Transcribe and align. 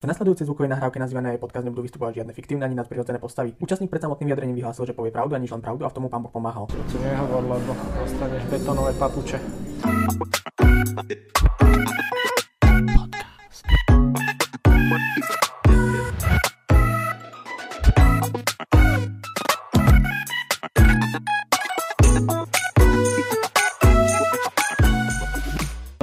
V 0.00 0.08
nasledujúcej 0.08 0.48
zvukovej 0.48 0.72
nahrávke 0.72 0.96
nazývanej 0.96 1.36
podcast 1.36 1.60
nebudú 1.60 1.84
vystupovať 1.84 2.24
žiadne 2.24 2.32
fiktívne 2.32 2.64
ani 2.64 2.72
nadprirodzené 2.72 3.20
postavy. 3.20 3.52
Účastník 3.60 3.92
pred 3.92 4.00
samotným 4.00 4.32
vyjadrením 4.32 4.56
vyhlásil, 4.56 4.88
že 4.88 4.96
povie 4.96 5.12
pravdu 5.12 5.36
a 5.36 5.38
nič 5.44 5.52
len 5.52 5.60
pravdu 5.60 5.84
a 5.84 5.92
v 5.92 6.00
tomu 6.00 6.08
pán 6.08 6.24
Boh 6.24 6.32
pomáhal. 6.32 6.72
Tu 6.72 6.96
nehovor, 7.04 7.44
lebo 7.44 7.76
dostaneš 8.00 8.48
betonové 8.48 8.96
papuče. 8.96 9.36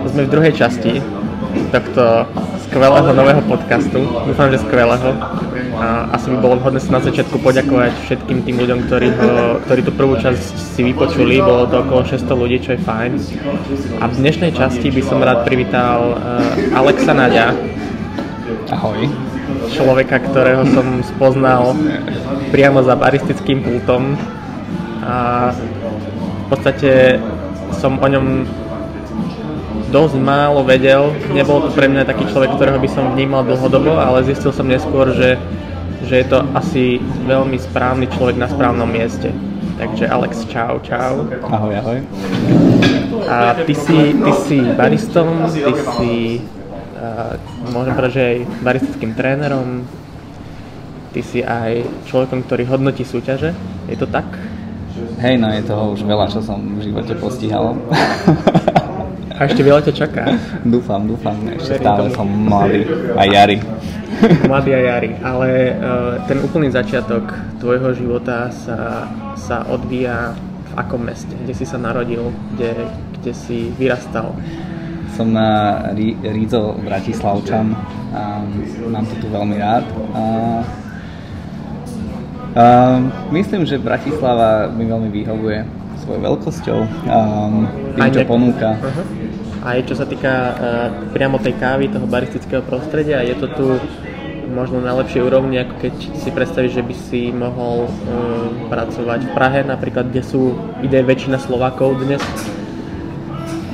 Sme 0.06 0.22
v 0.22 0.30
druhej 0.30 0.54
časti 0.54 1.02
tohto 1.74 2.30
skvelého 2.68 3.10
nového 3.16 3.42
podcastu. 3.48 4.04
Dúfam, 4.28 4.52
že 4.52 4.60
skvelého. 4.60 5.16
A 5.80 6.12
asi 6.12 6.28
by 6.36 6.38
bolo 6.44 6.60
vhodné 6.60 6.84
sa 6.84 7.00
na 7.00 7.02
začiatku 7.02 7.40
poďakovať 7.40 7.96
všetkým 8.04 8.44
tým 8.44 8.60
ľuďom, 8.60 8.80
ktorí, 8.92 9.08
ho, 9.16 9.32
ktorí 9.64 9.82
tú 9.88 9.92
prvú 9.96 10.20
časť 10.20 10.76
si 10.76 10.82
vypočuli. 10.84 11.40
Bolo 11.40 11.70
to 11.72 11.88
okolo 11.88 12.04
600 12.04 12.28
ľudí, 12.28 12.58
čo 12.60 12.76
je 12.76 12.80
fajn. 12.84 13.12
A 14.04 14.06
v 14.12 14.16
dnešnej 14.20 14.52
časti 14.52 14.92
by 14.92 15.02
som 15.06 15.24
rád 15.24 15.48
privítal 15.48 16.20
uh, 16.20 16.78
Alexa 16.78 17.16
Nadia. 17.16 17.56
Ahoj. 18.68 19.08
Človeka, 19.72 20.20
ktorého 20.28 20.68
som 20.76 21.00
spoznal 21.08 21.72
priamo 22.52 22.84
za 22.84 23.00
baristickým 23.00 23.64
pultom. 23.64 24.20
A 25.08 25.50
v 25.56 26.46
podstate 26.52 27.22
som 27.80 27.96
o 28.02 28.08
ňom 28.08 28.44
dosť 29.92 30.16
málo 30.20 30.64
vedel. 30.68 31.16
Nebol 31.32 31.64
to 31.64 31.70
pre 31.72 31.88
mňa 31.88 32.08
taký 32.08 32.28
človek, 32.28 32.56
ktorého 32.56 32.80
by 32.80 32.90
som 32.92 33.16
vnímal 33.16 33.48
dlhodobo, 33.48 33.96
ale 33.96 34.28
zistil 34.28 34.52
som 34.52 34.68
neskôr, 34.68 35.12
že, 35.16 35.40
že 36.04 36.24
je 36.24 36.26
to 36.28 36.44
asi 36.56 37.00
veľmi 37.26 37.56
správny 37.56 38.12
človek 38.12 38.36
na 38.36 38.48
správnom 38.52 38.88
mieste. 38.88 39.32
Takže 39.78 40.10
Alex, 40.10 40.44
čau, 40.50 40.82
čau. 40.82 41.30
Ahoj, 41.48 41.74
ahoj. 41.78 42.00
A 43.30 43.54
ty 43.62 43.74
si, 43.78 44.18
ty 44.18 44.32
si 44.50 44.58
baristom, 44.74 45.46
ty 45.54 45.74
si, 45.74 46.14
uh, 46.98 47.38
môžem 47.70 47.94
povedať, 47.94 48.14
že 48.18 48.24
aj 48.24 48.38
baristickým 48.66 49.12
trénerom, 49.14 49.86
ty 51.14 51.22
si 51.22 51.46
aj 51.46 51.86
človekom, 52.10 52.42
ktorý 52.50 52.66
hodnotí 52.66 53.06
súťaže, 53.06 53.54
je 53.86 53.96
to 53.96 54.10
tak? 54.10 54.26
Hej, 55.22 55.38
no 55.38 55.54
je 55.54 55.62
toho 55.62 55.94
už 55.94 56.02
veľa, 56.10 56.26
čo 56.26 56.42
som 56.42 56.58
v 56.58 56.90
živote 56.90 57.14
postihal. 57.22 57.78
A 59.38 59.46
ešte 59.46 59.62
veľa 59.62 59.86
ťa 59.86 59.94
čaká. 59.94 60.24
dúfam, 60.66 61.06
dúfam, 61.06 61.38
ešte 61.54 61.78
stále 61.78 62.10
som 62.10 62.26
mladý 62.26 62.90
a 63.14 63.24
jari. 63.30 63.62
Mladý 64.50 64.72
a 64.74 64.82
jari, 64.82 65.12
ale 65.22 65.78
uh, 65.78 66.18
ten 66.26 66.42
úplný 66.42 66.74
začiatok 66.74 67.30
tvojho 67.62 67.94
života 67.94 68.50
sa, 68.50 69.06
sa 69.38 69.62
odvíja 69.70 70.34
v 70.34 70.72
akom 70.74 71.06
meste? 71.06 71.38
Kde 71.38 71.54
si 71.54 71.66
sa 71.70 71.78
narodil? 71.78 72.34
Kde, 72.58 72.90
kde 73.22 73.32
si 73.38 73.70
vyrastal? 73.78 74.34
Som 75.14 75.38
na 75.38 75.82
Rí- 75.94 76.18
Rízo 76.22 76.74
Bratislavčan 76.82 77.78
a 78.18 78.42
mám 78.90 79.06
to 79.06 79.22
tu 79.22 79.30
veľmi 79.30 79.58
rád. 79.62 79.86
A, 80.18 80.24
a 82.58 82.66
myslím, 83.30 83.70
že 83.70 83.78
Bratislava 83.78 84.66
mi 84.74 84.90
veľmi 84.90 85.14
vyhovuje 85.14 85.60
svojou 86.02 86.22
veľkosťou, 86.22 86.80
a 87.10 87.18
tým, 87.98 88.10
čo 88.14 88.22
ponúka. 88.26 88.78
Uh-huh 88.78 89.28
aj 89.68 89.84
čo 89.84 90.00
sa 90.00 90.08
týka 90.08 90.32
uh, 90.32 90.56
priamo 91.12 91.42
tej 91.44 91.60
kávy, 91.60 91.92
toho 91.92 92.08
baristického 92.08 92.64
prostredia, 92.64 93.20
je 93.26 93.36
to 93.36 93.48
tu 93.52 93.66
možno 94.48 94.80
na 94.80 94.96
lepšej 94.96 95.28
úrovni, 95.28 95.60
ako 95.60 95.76
keď 95.84 95.94
si 96.24 96.30
predstavíš, 96.32 96.80
že 96.80 96.84
by 96.88 96.96
si 96.96 97.22
mohol 97.36 97.86
uh, 97.86 97.92
pracovať 98.72 99.28
v 99.28 99.32
Prahe, 99.36 99.60
napríklad, 99.68 100.08
kde 100.08 100.24
sú 100.24 100.56
ide 100.80 101.04
väčšina 101.04 101.36
Slovákov 101.36 102.00
dnes? 102.00 102.24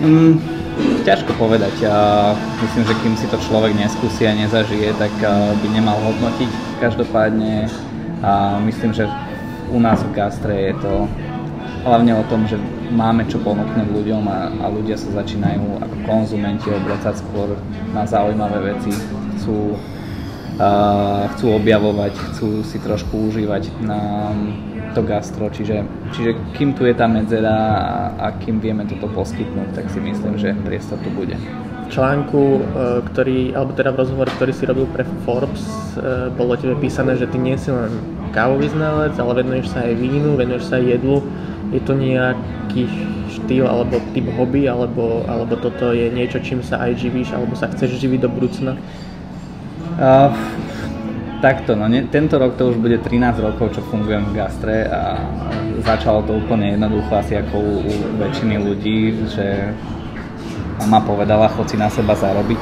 Mm, 0.01 0.41
ťažko 1.05 1.38
povedať. 1.38 1.78
Uh, 1.85 2.34
myslím, 2.66 2.84
že 2.90 2.94
kým 3.05 3.13
si 3.13 3.29
to 3.29 3.38
človek 3.45 3.78
neskúsi 3.78 4.25
a 4.25 4.34
nezažije, 4.34 4.97
tak 4.97 5.13
uh, 5.22 5.53
by 5.61 5.67
nemal 5.69 5.95
hodnotiť. 6.01 6.50
Každopádne 6.81 7.69
uh, 7.69 8.57
myslím, 8.66 8.97
že 8.97 9.05
u 9.69 9.78
nás 9.78 10.01
v 10.01 10.11
gastre 10.17 10.73
je 10.73 10.73
to 10.81 11.05
hlavne 11.83 12.16
o 12.16 12.23
tom, 12.31 12.47
že 12.47 12.55
máme 12.89 13.27
čo 13.27 13.44
ponúknuť 13.44 13.88
ľuďom 13.91 14.23
a, 14.27 14.39
a 14.63 14.66
ľudia 14.71 14.95
sa 14.95 15.11
začínajú 15.23 15.83
ako 15.83 15.95
konzumenti 16.07 16.71
obracať 16.71 17.19
skôr 17.19 17.59
na 17.91 18.07
zaujímavé 18.07 18.73
veci, 18.73 18.91
chcú, 19.35 19.75
uh, 20.57 21.27
chcú 21.35 21.45
objavovať, 21.59 22.13
chcú 22.31 22.63
si 22.63 22.77
trošku 22.79 23.29
užívať 23.29 23.83
na 23.83 24.31
to 24.93 25.01
gastro, 25.01 25.49
čiže, 25.49 25.83
čiže 26.13 26.38
kým 26.53 26.77
tu 26.77 26.85
je 26.85 26.93
tá 26.93 27.09
medzera 27.09 27.49
a, 27.49 27.81
a 28.13 28.27
kým 28.38 28.61
vieme 28.61 28.85
toto 28.85 29.09
poskytnúť, 29.09 29.73
tak 29.73 29.89
si 29.89 29.99
myslím, 29.99 30.38
že 30.38 30.53
priestor 30.53 31.01
tu 31.01 31.09
bude. 31.09 31.33
Článku, 31.89 32.41
e, 32.41 32.61
ktorý, 33.11 33.57
alebo 33.57 33.73
teda 33.73 33.89
v 33.89 33.99
rozhovore, 34.05 34.29
ktorý 34.38 34.53
si 34.53 34.69
robil 34.69 34.85
pre 34.93 35.01
Forbes, 35.25 35.66
e, 35.97 36.29
bolo 36.38 36.53
tebe 36.53 36.77
písané, 36.77 37.17
že 37.17 37.25
ty 37.25 37.41
nie 37.41 37.57
si 37.57 37.73
len 37.73 37.89
kávový 38.33 38.69
znalec, 38.69 39.17
ale 39.17 39.41
venuješ 39.41 39.73
sa 39.73 39.85
aj 39.85 39.93
vínu, 39.97 40.38
venuješ 40.38 40.69
sa 40.69 40.77
aj 40.77 40.85
jedlu 40.85 41.25
je 41.73 41.81
to 41.81 41.97
nejaký 41.97 42.85
štýl 43.34 43.66
alebo 43.66 43.97
typ 44.13 44.29
hobby, 44.38 44.69
alebo, 44.69 45.25
alebo 45.25 45.57
toto 45.57 45.89
je 45.89 46.13
niečo, 46.13 46.38
čím 46.39 46.61
sa 46.61 46.78
aj 46.85 47.01
živíš, 47.01 47.34
alebo 47.34 47.57
sa 47.57 47.67
chceš 47.73 47.97
živiť 47.97 48.19
do 48.22 48.29
budúcna? 48.29 48.78
Uh, 49.97 50.29
takto, 51.41 51.75
no 51.75 51.91
ne, 51.91 52.07
tento 52.07 52.39
rok 52.39 52.56
to 52.56 52.72
už 52.72 52.78
bude 52.79 52.97
13 53.01 53.41
rokov, 53.44 53.75
čo 53.75 53.81
fungujem 53.89 54.31
v 54.31 54.38
gastre 54.38 54.88
a 54.88 55.19
začalo 55.84 56.23
to 56.23 56.39
úplne 56.39 56.78
jednoducho 56.78 57.11
asi 57.13 57.35
ako 57.35 57.56
u, 57.59 57.73
u 57.84 57.94
väčšiny 58.22 58.55
ľudí, 58.61 59.28
že 59.34 59.75
mama 60.79 61.03
povedala, 61.03 61.51
chod 61.51 61.67
si 61.67 61.75
na 61.75 61.91
seba 61.91 62.16
zarobiť. 62.16 62.61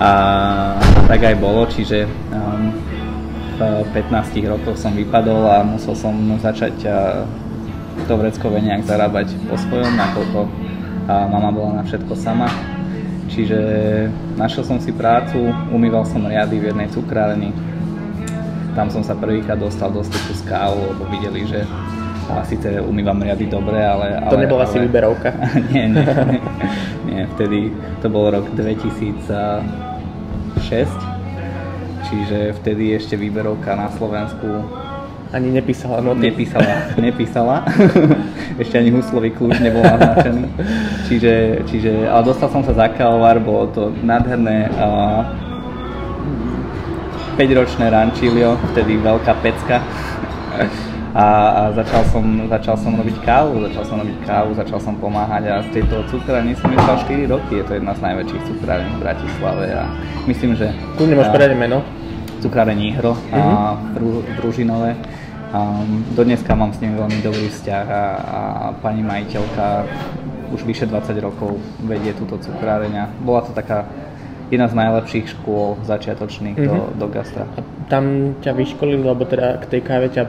A 0.00 0.10
tak 1.08 1.24
aj 1.24 1.36
bolo, 1.40 1.64
čiže 1.68 2.04
um, 2.32 2.72
v 3.56 3.88
15 3.92 4.44
rokoch 4.44 4.76
som 4.76 4.92
vypadol 4.92 5.48
a 5.48 5.64
musel 5.64 5.96
som 5.96 6.12
začať 6.36 6.74
uh, 6.84 7.24
to 8.04 8.12
vreckové 8.20 8.60
nejak 8.60 8.84
zarábať 8.84 9.32
po 9.48 9.56
svojom, 9.56 9.96
nakoľko 9.96 10.40
mama 11.08 11.50
bola 11.54 11.80
na 11.80 11.82
všetko 11.86 12.12
sama. 12.18 12.50
Čiže 13.26 13.58
našiel 14.38 14.64
som 14.64 14.78
si 14.78 14.94
prácu, 14.94 15.50
umýval 15.72 16.06
som 16.06 16.24
riady 16.24 16.60
v 16.60 16.68
jednej 16.72 16.88
cukrárni. 16.92 17.50
Tam 18.76 18.92
som 18.92 19.00
sa 19.00 19.16
prvýkrát 19.16 19.56
dostal 19.56 19.88
do 19.88 20.04
styku 20.04 20.32
s 20.36 20.42
kávou, 20.44 20.92
lebo 20.92 21.08
videli, 21.08 21.48
že 21.48 21.64
a 22.26 22.42
síce 22.42 22.82
umývam 22.82 23.22
riady 23.22 23.46
dobre, 23.46 23.78
ale... 23.78 24.18
To 24.26 24.34
ale, 24.34 24.50
nebola 24.50 24.66
ale... 24.66 24.72
si 24.74 24.78
vyberovka. 24.82 25.30
nie, 25.70 25.94
nie, 25.94 26.02
nie, 26.02 26.40
nie, 27.06 27.22
vtedy 27.38 27.70
to 28.02 28.10
bol 28.10 28.26
rok 28.26 28.50
2006, 28.58 29.62
čiže 32.10 32.38
vtedy 32.58 32.98
ešte 32.98 33.14
výberovka 33.14 33.78
na 33.78 33.86
Slovensku 33.94 34.66
ani 35.36 35.52
nepísala 35.52 36.00
noty. 36.00 36.26
Nepísala, 36.32 36.72
nepísala. 36.96 37.56
Ešte 38.62 38.80
ani 38.80 38.90
huslový 38.90 39.36
kľúč 39.36 39.60
nebol 39.60 39.84
naznačený. 39.84 40.48
Čiže, 41.12 41.32
čiže, 41.68 41.92
ale 42.08 42.24
dostal 42.24 42.48
som 42.48 42.64
sa 42.64 42.72
za 42.72 42.88
kávovar, 42.88 43.36
bolo 43.36 43.68
to 43.68 43.82
nádherné 44.00 44.72
uh, 44.80 45.28
5-ročné 47.36 47.92
rančilio, 47.92 48.56
vtedy 48.72 48.96
veľká 48.96 49.36
pecka. 49.44 49.84
A, 51.16 51.24
a 51.24 51.62
začal, 51.72 52.04
som, 52.12 52.24
začal 52.48 52.76
som 52.76 52.92
robiť 52.96 53.16
kávu, 53.24 53.64
začal 53.68 53.84
som 53.88 53.96
robiť 54.04 54.18
kávu, 54.24 54.50
začal 54.52 54.80
som 54.80 54.94
pomáhať 55.00 55.48
a 55.48 55.54
v 55.64 55.68
tejto 55.72 56.04
cukrárni 56.12 56.52
som 56.60 56.68
išiel 56.68 57.24
4 57.24 57.32
roky, 57.32 57.52
je 57.60 57.64
to 57.64 57.72
jedna 57.80 57.96
z 57.96 58.04
najväčších 58.04 58.42
cukrární 58.52 58.90
v 58.92 59.00
Bratislave 59.00 59.64
a 59.72 59.84
myslím, 60.28 60.52
že... 60.60 60.76
Kľudne 61.00 61.16
môžeš 61.16 61.32
povedať 61.32 61.56
meno? 61.56 61.80
Cukráreň 62.44 62.78
Ihro 62.92 63.16
uh-huh. 63.16 63.32
a 63.32 63.80
v 63.96 64.38
Ružinové 64.44 64.92
Um, 65.56 66.04
do 66.12 66.24
dneska 66.24 66.52
mám 66.52 66.76
s 66.76 66.80
nimi 66.84 67.00
veľmi 67.00 67.24
dobrý 67.24 67.48
vzťah 67.48 67.86
a, 67.88 68.04
a 68.20 68.40
pani 68.84 69.00
majiteľka 69.00 69.88
už 70.52 70.68
vyše 70.68 70.84
20 70.84 71.16
rokov 71.24 71.56
vedie 71.80 72.12
túto 72.12 72.36
cukráreň 72.36 73.24
bola 73.24 73.40
to 73.40 73.56
taká 73.56 73.88
jedna 74.50 74.66
z 74.70 74.74
najlepších 74.78 75.26
škôl 75.38 75.80
začiatočných 75.82 76.56
mm-hmm. 76.56 76.98
do, 76.98 77.06
do 77.06 77.06
gastra. 77.10 77.44
A 77.58 77.60
tam 77.90 78.36
ťa 78.42 78.52
vyškolili, 78.54 79.02
lebo 79.02 79.26
teda 79.26 79.58
k 79.62 79.78
tej 79.78 79.80
káve 79.82 80.08
ťa 80.10 80.24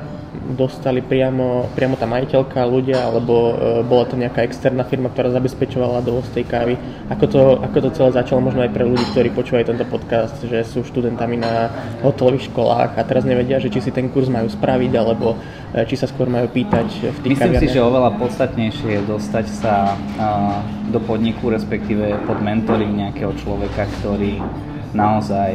dostali 0.54 1.02
priamo, 1.02 1.68
priamo 1.74 1.98
tá 1.98 2.06
majiteľka, 2.06 2.62
ľudia, 2.69 3.10
alebo 3.10 3.34
e, 3.34 3.84
bola 3.84 4.06
to 4.06 4.16
nejaká 4.16 4.46
externá 4.46 4.86
firma, 4.86 5.10
ktorá 5.10 5.34
zabezpečovala 5.34 6.06
dovoz 6.06 6.30
tej 6.31 6.46
kávy. 6.46 6.78
Ako 7.10 7.25
to, 7.28 7.42
ako 7.60 7.78
to 7.84 7.90
celé 7.98 8.10
začalo 8.14 8.40
možno 8.40 8.62
aj 8.64 8.72
pre 8.72 8.86
ľudí, 8.86 9.04
ktorí 9.12 9.34
počúvajú 9.34 9.66
tento 9.74 9.86
podcast, 9.90 10.38
že 10.46 10.62
sú 10.63 10.86
študentami 10.86 11.42
na 11.42 11.74
hotelových 12.06 12.54
školách 12.54 12.96
a 12.96 13.02
teraz 13.04 13.25
nevedia, 13.25 13.58
že 13.58 13.74
či 13.74 13.90
si 13.90 13.92
ten 13.92 14.08
kurz 14.13 14.30
majú 14.30 14.48
spraviť, 14.48 14.92
alebo 14.94 15.36
e, 15.74 15.84
či 15.90 15.96
sa 15.98 16.08
skôr 16.08 16.30
majú 16.30 16.48
pýtať 16.54 16.88
v 17.12 17.18
tých 17.25 17.34
Myslím 17.36 17.58
kaviarniach. 17.58 17.74
si, 17.74 17.75
že 17.75 17.81
oveľa 17.81 18.10
podstatnejšie 18.22 18.88
je 18.88 19.02
dostať 19.10 19.46
sa 19.52 19.98
do 20.88 21.00
podniku, 21.04 21.52
respektíve 21.52 22.24
pod 22.24 22.40
mentoring 22.40 22.96
nejakého 22.96 23.36
človeka, 23.44 23.84
ktorý 24.00 24.06
naozaj 24.95 25.51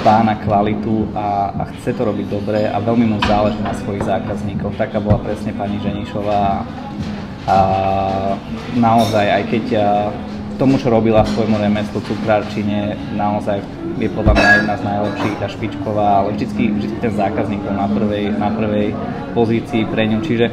dbá 0.00 0.26
na 0.26 0.34
kvalitu 0.42 1.06
a, 1.14 1.54
a 1.54 1.62
chce 1.78 1.94
to 1.94 2.02
robiť 2.02 2.26
dobre 2.26 2.66
a 2.66 2.82
veľmi 2.82 3.06
mu 3.06 3.22
záleží 3.22 3.60
na 3.62 3.70
svojich 3.76 4.02
zákazníkoch. 4.02 4.74
Taká 4.74 4.98
bola 4.98 5.22
presne 5.22 5.54
pani 5.54 5.78
Ženišová 5.78 6.66
a 7.46 7.58
naozaj, 8.74 9.26
aj 9.30 9.42
keď 9.46 9.64
tomu, 10.58 10.80
čo 10.80 10.90
robila 10.90 11.22
v 11.22 11.32
svojmu 11.36 11.56
remeslu 11.60 12.00
cukrárčine, 12.02 12.96
naozaj 13.14 13.62
je 14.00 14.08
podľa 14.10 14.34
mňa 14.34 14.50
jedna 14.60 14.74
z 14.76 14.82
najlepších 14.82 15.38
a 15.40 15.48
špičková, 15.48 16.08
ale 16.20 16.28
vždycky, 16.34 16.62
vždycky 16.72 16.98
ten 17.00 17.14
zákazník 17.14 17.60
bol 17.62 17.76
na 17.76 17.88
prvej, 17.88 18.24
na 18.34 18.48
prvej 18.50 18.88
pozícii 19.36 19.84
pre 19.88 20.08
ňu, 20.08 20.18
čiže 20.24 20.50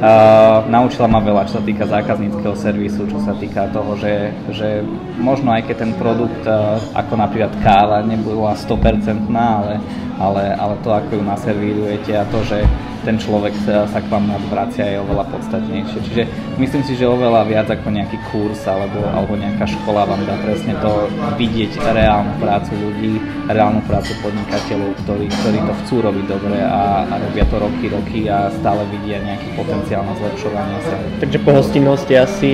uh, 0.00 0.64
naučila 0.68 1.08
ma 1.08 1.20
veľa, 1.20 1.48
čo 1.48 1.60
sa 1.60 1.64
týka 1.64 1.84
zákazníckého 1.88 2.56
servisu, 2.56 3.08
čo 3.08 3.18
sa 3.24 3.32
týka 3.36 3.68
toho, 3.72 3.96
že, 3.96 4.32
že 4.52 4.84
možno 5.16 5.52
aj 5.52 5.68
keď 5.68 5.76
ten 5.86 5.92
produkt, 5.96 6.42
uh, 6.44 6.76
ako 6.92 7.12
napríklad 7.16 7.52
káva, 7.64 8.04
nebola 8.04 8.56
100% 8.56 9.28
ale, 9.32 9.80
ale, 10.16 10.56
ale 10.56 10.74
to, 10.80 10.90
ako 10.92 11.20
ju 11.20 11.22
naservírujete 11.22 12.12
a 12.16 12.24
to, 12.28 12.40
že 12.44 12.64
ten 13.06 13.22
človek 13.22 13.54
sa, 13.62 13.86
k 13.86 14.10
vám 14.10 14.26
vracia 14.50 14.82
je 14.82 14.98
oveľa 14.98 15.30
podstatnejšie. 15.30 15.98
Čiže 16.10 16.22
myslím 16.58 16.82
si, 16.82 16.98
že 16.98 17.06
oveľa 17.06 17.46
viac 17.46 17.70
ako 17.70 17.94
nejaký 17.94 18.18
kurz 18.34 18.66
alebo, 18.66 18.98
alebo 19.06 19.38
nejaká 19.38 19.62
škola 19.62 20.10
vám 20.10 20.26
dá 20.26 20.34
presne 20.42 20.74
to 20.82 21.06
vidieť 21.38 21.78
reálnu 21.94 22.34
prácu 22.42 22.74
ľudí, 22.74 23.22
reálnu 23.46 23.78
prácu 23.86 24.10
podnikateľov, 24.26 24.90
ktorí, 25.06 25.30
ktorí 25.30 25.58
to 25.62 25.72
chcú 25.86 25.94
robiť 26.02 26.24
dobre 26.26 26.58
a, 26.58 27.06
a 27.06 27.14
robia 27.22 27.46
to 27.46 27.56
roky, 27.62 27.86
roky 27.86 28.20
a 28.26 28.50
stále 28.58 28.82
vidia 28.90 29.22
nejaký 29.22 29.54
potenciál 29.54 30.02
na 30.02 30.18
zlepšovanie 30.18 30.78
sa. 30.82 30.98
Takže 31.22 31.38
pohostinnosť 31.46 32.06
je 32.10 32.18
asi 32.18 32.50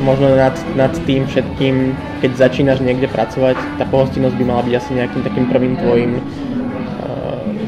možno 0.00 0.32
nad, 0.32 0.56
nad 0.72 0.96
tým 1.04 1.28
všetkým, 1.28 1.92
keď 2.24 2.48
začínaš 2.48 2.80
niekde 2.80 3.12
pracovať, 3.12 3.60
tá 3.76 3.84
pohostinnosť 3.84 4.40
by 4.40 4.44
mala 4.48 4.64
byť 4.64 4.74
asi 4.80 4.90
nejakým 4.96 5.20
takým 5.20 5.44
prvým 5.52 5.76
tvojim 5.76 6.16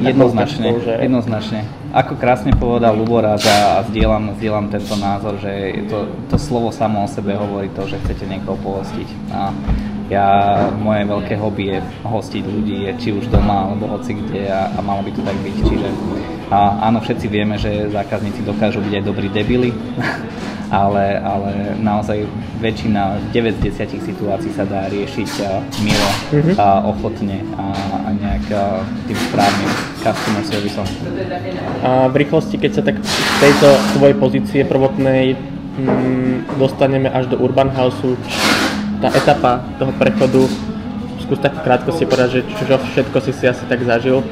Jednoznačne, 0.01 0.69
že... 0.83 0.93
jednoznačne. 0.99 1.61
Ako 1.95 2.19
krásne 2.19 2.51
povedal 2.57 2.99
Luboraz 2.99 3.47
a, 3.47 3.79
a 3.79 3.87
zdieľam, 3.87 4.35
zdieľam 4.35 4.67
tento 4.73 4.99
názor, 4.99 5.39
že 5.39 5.87
to, 5.87 6.11
to 6.27 6.37
slovo 6.41 6.75
samo 6.75 7.07
o 7.07 7.09
sebe 7.09 7.39
hovorí 7.39 7.71
to, 7.71 7.87
že 7.87 8.03
chcete 8.03 8.27
niekoho 8.27 8.59
pohostiť. 8.59 9.09
A 9.31 9.55
ja, 10.13 10.27
moje 10.75 11.07
veľké 11.09 11.35
hobby 11.41 11.77
je 11.77 11.79
hostiť 12.05 12.45
ľudí, 12.45 12.79
či 13.01 13.15
už 13.15 13.31
doma 13.33 13.71
alebo 13.73 13.89
hoci 13.89 14.13
kde 14.19 14.51
a, 14.51 14.69
a 14.75 14.79
malo 14.83 15.01
by 15.07 15.11
to 15.15 15.23
tak 15.23 15.37
byť. 15.41 15.57
Čiže 15.65 15.89
a, 16.51 16.91
áno, 16.91 17.01
všetci 17.01 17.27
vieme, 17.31 17.57
že 17.57 17.89
zákazníci 17.89 18.45
dokážu 18.45 18.85
byť 18.85 18.93
aj 19.01 19.05
dobrí 19.07 19.29
debily, 19.33 19.71
ale, 20.71 21.21
ale 21.21 21.77
naozaj 21.81 22.25
väčšina, 22.61 23.33
9 23.33 23.61
z 23.61 23.61
10 23.73 24.09
situácií 24.09 24.53
sa 24.57 24.65
dá 24.65 24.89
riešiť 24.89 25.31
milo 25.85 26.11
mm-hmm. 26.33 26.55
a 26.57 26.67
ochotne 26.89 27.45
a, 27.57 27.65
a 28.07 28.09
nejak 28.17 28.47
a, 28.53 28.81
tým 29.05 29.19
správnym 29.29 29.71
customer 30.01 30.43
serviceom. 30.45 30.87
A 31.85 32.09
v 32.09 32.15
rýchlosti, 32.25 32.57
keď 32.57 32.71
sa 32.81 32.83
tak 32.83 32.97
z 33.01 33.15
tejto 33.41 33.69
svojej 33.97 34.17
pozície 34.17 34.61
prvotnej 34.65 35.37
mm, 35.81 36.57
dostaneme 36.57 37.13
až 37.13 37.29
do 37.33 37.37
Urban 37.41 37.69
Houseu, 37.73 38.17
tá 39.03 39.13
etapa 39.13 39.61
toho 39.77 39.93
prechodu, 40.01 40.49
skús 41.21 41.41
tak 41.41 41.57
krátko 41.61 41.93
si 41.93 42.05
povedať, 42.09 42.29
že 42.31 42.41
čo 42.57 42.65
všetko 42.77 43.17
si 43.21 43.33
si 43.33 43.45
asi 43.49 43.65
tak 43.69 43.81
zažil 43.85 44.25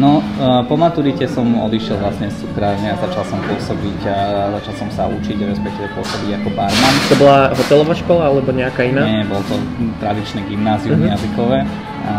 No, 0.00 0.24
e, 0.24 0.64
po 0.64 0.80
maturite 0.80 1.28
som 1.28 1.44
odišiel 1.44 2.00
vlastne 2.00 2.32
z 2.32 2.40
cukrárne 2.40 2.88
a 2.88 2.96
začal 2.96 3.20
som 3.28 3.36
pôsobiť 3.44 4.00
a 4.08 4.48
začal 4.56 4.74
som 4.80 4.88
sa 4.88 5.04
učiť, 5.04 5.36
respektíve 5.44 5.92
pôsobiť 5.92 6.40
ako 6.40 6.48
barman. 6.56 6.94
To 7.12 7.14
bola 7.20 7.52
hotelová 7.52 7.92
škola 7.92 8.32
alebo 8.32 8.48
nejaká 8.48 8.88
iná? 8.88 9.04
Nie, 9.04 9.28
bol 9.28 9.44
to 9.44 9.60
tradičné 10.00 10.48
gymnázium 10.48 11.04
uh-huh. 11.04 11.12
jazykové. 11.12 11.68
A 12.08 12.16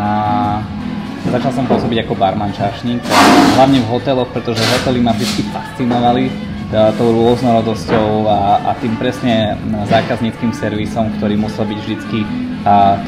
začal 1.33 1.51
som 1.57 1.65
pôsobiť 1.65 2.05
ako 2.05 2.13
barman 2.21 2.53
čašník, 2.53 3.01
hlavne 3.57 3.81
v 3.81 3.87
hoteloch, 3.89 4.29
pretože 4.29 4.61
hotely 4.61 5.01
ma 5.01 5.17
vždy 5.17 5.41
fascinovali 5.49 6.29
e, 6.29 6.33
tou 7.01 7.09
rôznorodosťou 7.17 8.29
a, 8.29 8.61
a 8.61 8.71
tým 8.77 8.93
presne 9.01 9.57
zákazníckým 9.89 10.53
servisom, 10.53 11.09
ktorý 11.17 11.33
musel 11.33 11.65
byť 11.65 11.79
vždycky 11.81 12.29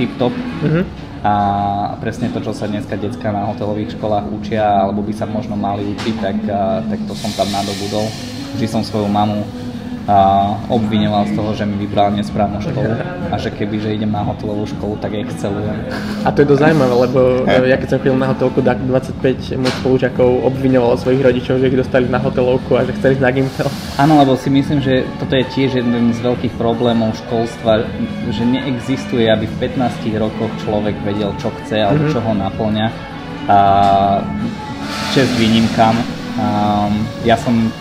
tip-top. 0.01 0.33
Uh-huh 0.65 1.12
a 1.23 1.33
presne 2.03 2.27
to, 2.35 2.43
čo 2.43 2.51
sa 2.51 2.67
dneska 2.67 2.99
detská 2.99 3.31
na 3.31 3.47
hotelových 3.47 3.95
školách 3.95 4.27
učia, 4.27 4.83
alebo 4.83 4.99
by 4.99 5.15
sa 5.15 5.23
možno 5.23 5.55
mali 5.55 5.87
učiť, 5.95 6.15
tak, 6.19 6.37
tak 6.91 6.99
to 7.07 7.15
som 7.15 7.31
tam 7.39 7.47
nadobudol. 7.47 8.11
Vždy 8.59 8.67
som 8.67 8.83
svoju 8.83 9.07
mamu 9.07 9.47
a 10.03 10.51
obviňoval 10.67 11.31
z 11.31 11.33
toho, 11.39 11.51
že 11.55 11.63
mi 11.63 11.79
vybral 11.79 12.11
nesprávnu 12.11 12.59
školu 12.59 12.91
a 13.31 13.35
že 13.39 13.55
keby, 13.55 13.79
že 13.79 13.95
idem 13.95 14.11
na 14.11 14.19
hotelovú 14.27 14.67
školu, 14.67 14.99
tak 14.99 15.15
excelujem. 15.15 15.79
A 16.27 16.31
to 16.35 16.43
je 16.43 16.51
dosť 16.51 16.61
zaujímavé, 16.67 16.93
lebo 17.07 17.19
e, 17.47 17.71
ja 17.71 17.79
keď 17.79 17.87
som 17.87 17.99
chodil 18.03 18.19
na 18.19 18.27
hotelku, 18.35 18.59
tak 18.59 18.83
25 18.83 19.55
môj 19.55 19.73
spolužiakov 19.79 20.29
obviňovalo 20.43 20.99
svojich 20.99 21.23
rodičov, 21.23 21.55
že 21.63 21.71
ich 21.71 21.79
dostali 21.79 22.11
na 22.11 22.19
hotelovku 22.19 22.75
a 22.75 22.83
že 22.83 22.91
chceli 22.99 23.15
ísť 23.15 23.23
na 23.23 23.31
Gimpel. 23.31 23.69
Áno, 23.95 24.13
lebo 24.19 24.35
si 24.35 24.51
myslím, 24.51 24.83
že 24.83 25.07
toto 25.23 25.39
je 25.39 25.47
tiež 25.55 25.79
jeden 25.79 26.11
z 26.11 26.19
veľkých 26.19 26.53
problémov 26.59 27.15
školstva, 27.23 27.87
že 28.27 28.43
neexistuje, 28.43 29.31
aby 29.31 29.47
v 29.47 29.55
15 29.71 30.03
rokoch 30.19 30.51
človek 30.67 30.99
vedel, 31.07 31.31
čo 31.39 31.47
chce 31.63 31.79
alebo 31.79 32.11
mm-hmm. 32.11 32.15
čo 32.15 32.19
ho 32.19 32.31
naplňa. 32.35 32.87
A 33.47 33.59
čest 35.15 35.31
výnimkám. 35.39 35.95
Um, 36.33 37.05
ja 37.23 37.37
som 37.37 37.71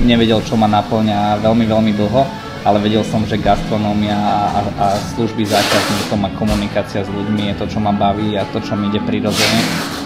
nevedel, 0.00 0.40
čo 0.42 0.56
ma 0.56 0.64
naplňa 0.70 1.44
veľmi, 1.44 1.64
veľmi 1.68 1.92
dlho, 1.92 2.22
ale 2.62 2.78
vedel 2.78 3.02
som, 3.02 3.26
že 3.26 3.42
gastronómia 3.42 4.14
a, 4.14 4.62
a 4.78 4.86
služby 5.14 5.42
zákazníkom 5.42 6.22
a 6.22 6.30
komunikácia 6.38 7.02
s 7.02 7.10
ľuďmi 7.10 7.50
je 7.52 7.54
to, 7.58 7.66
čo 7.66 7.78
ma 7.82 7.90
baví 7.90 8.38
a 8.38 8.46
to, 8.54 8.62
čo 8.62 8.78
mi 8.78 8.86
ide 8.86 9.02
prirodzene. 9.02 9.60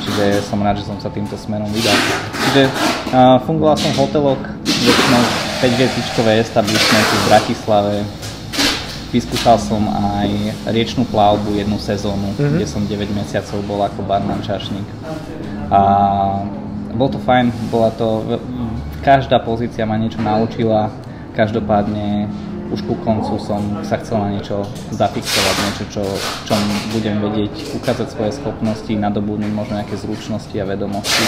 Čiže 0.06 0.24
som 0.46 0.62
rád, 0.64 0.80
že 0.80 0.88
som 0.88 0.96
sa 0.96 1.12
týmto 1.12 1.36
smerom 1.36 1.68
vydal. 1.68 1.96
Čiže 2.48 2.62
uh, 3.12 3.36
fungoval 3.44 3.76
som 3.76 3.92
v 3.92 4.00
hoteloch, 4.00 4.42
väčšinou 4.64 5.22
5 5.60 5.76
hviezdičkové 5.76 6.32
establishmenty 6.40 7.14
v 7.16 7.24
Bratislave. 7.28 7.94
Vyskúšal 9.12 9.56
som 9.60 9.82
aj 9.88 10.28
riečnú 10.72 11.04
plavbu 11.08 11.60
jednu 11.60 11.76
sezónu, 11.76 12.32
mm-hmm. 12.36 12.56
kde 12.56 12.66
som 12.68 12.88
9 12.88 13.18
mesiacov 13.18 13.58
bol 13.68 13.80
ako 13.84 14.00
barman 14.04 14.40
čašník. 14.40 14.86
A 15.68 15.80
bol 16.96 17.12
to 17.12 17.20
fajn, 17.20 17.52
bola 17.68 17.92
to 17.92 18.24
každá 19.06 19.38
pozícia 19.38 19.86
ma 19.86 19.94
niečo 19.94 20.18
naučila, 20.18 20.90
každopádne 21.38 22.26
už 22.74 22.82
ku 22.82 22.98
koncu 23.06 23.38
som 23.38 23.62
sa 23.86 24.02
chcel 24.02 24.18
na 24.18 24.34
niečo 24.34 24.66
zafixovať, 24.90 25.56
niečo, 25.62 25.84
čo, 25.94 26.02
čom 26.50 26.58
budem 26.90 27.22
vedieť 27.22 27.78
ukázať 27.78 28.10
svoje 28.10 28.34
schopnosti, 28.34 28.90
nadobudnúť 28.90 29.52
možno 29.54 29.78
nejaké 29.78 29.94
zručnosti 29.94 30.50
a 30.58 30.66
vedomosti. 30.66 31.22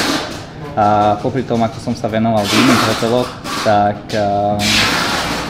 A 0.74 1.14
popri 1.22 1.46
tom, 1.46 1.62
ako 1.62 1.78
som 1.78 1.94
sa 1.94 2.10
venoval 2.10 2.42
v 2.42 2.50
iných 2.58 2.82
hoteloch, 2.90 3.30
tak 3.62 3.98
uh, 4.18 4.58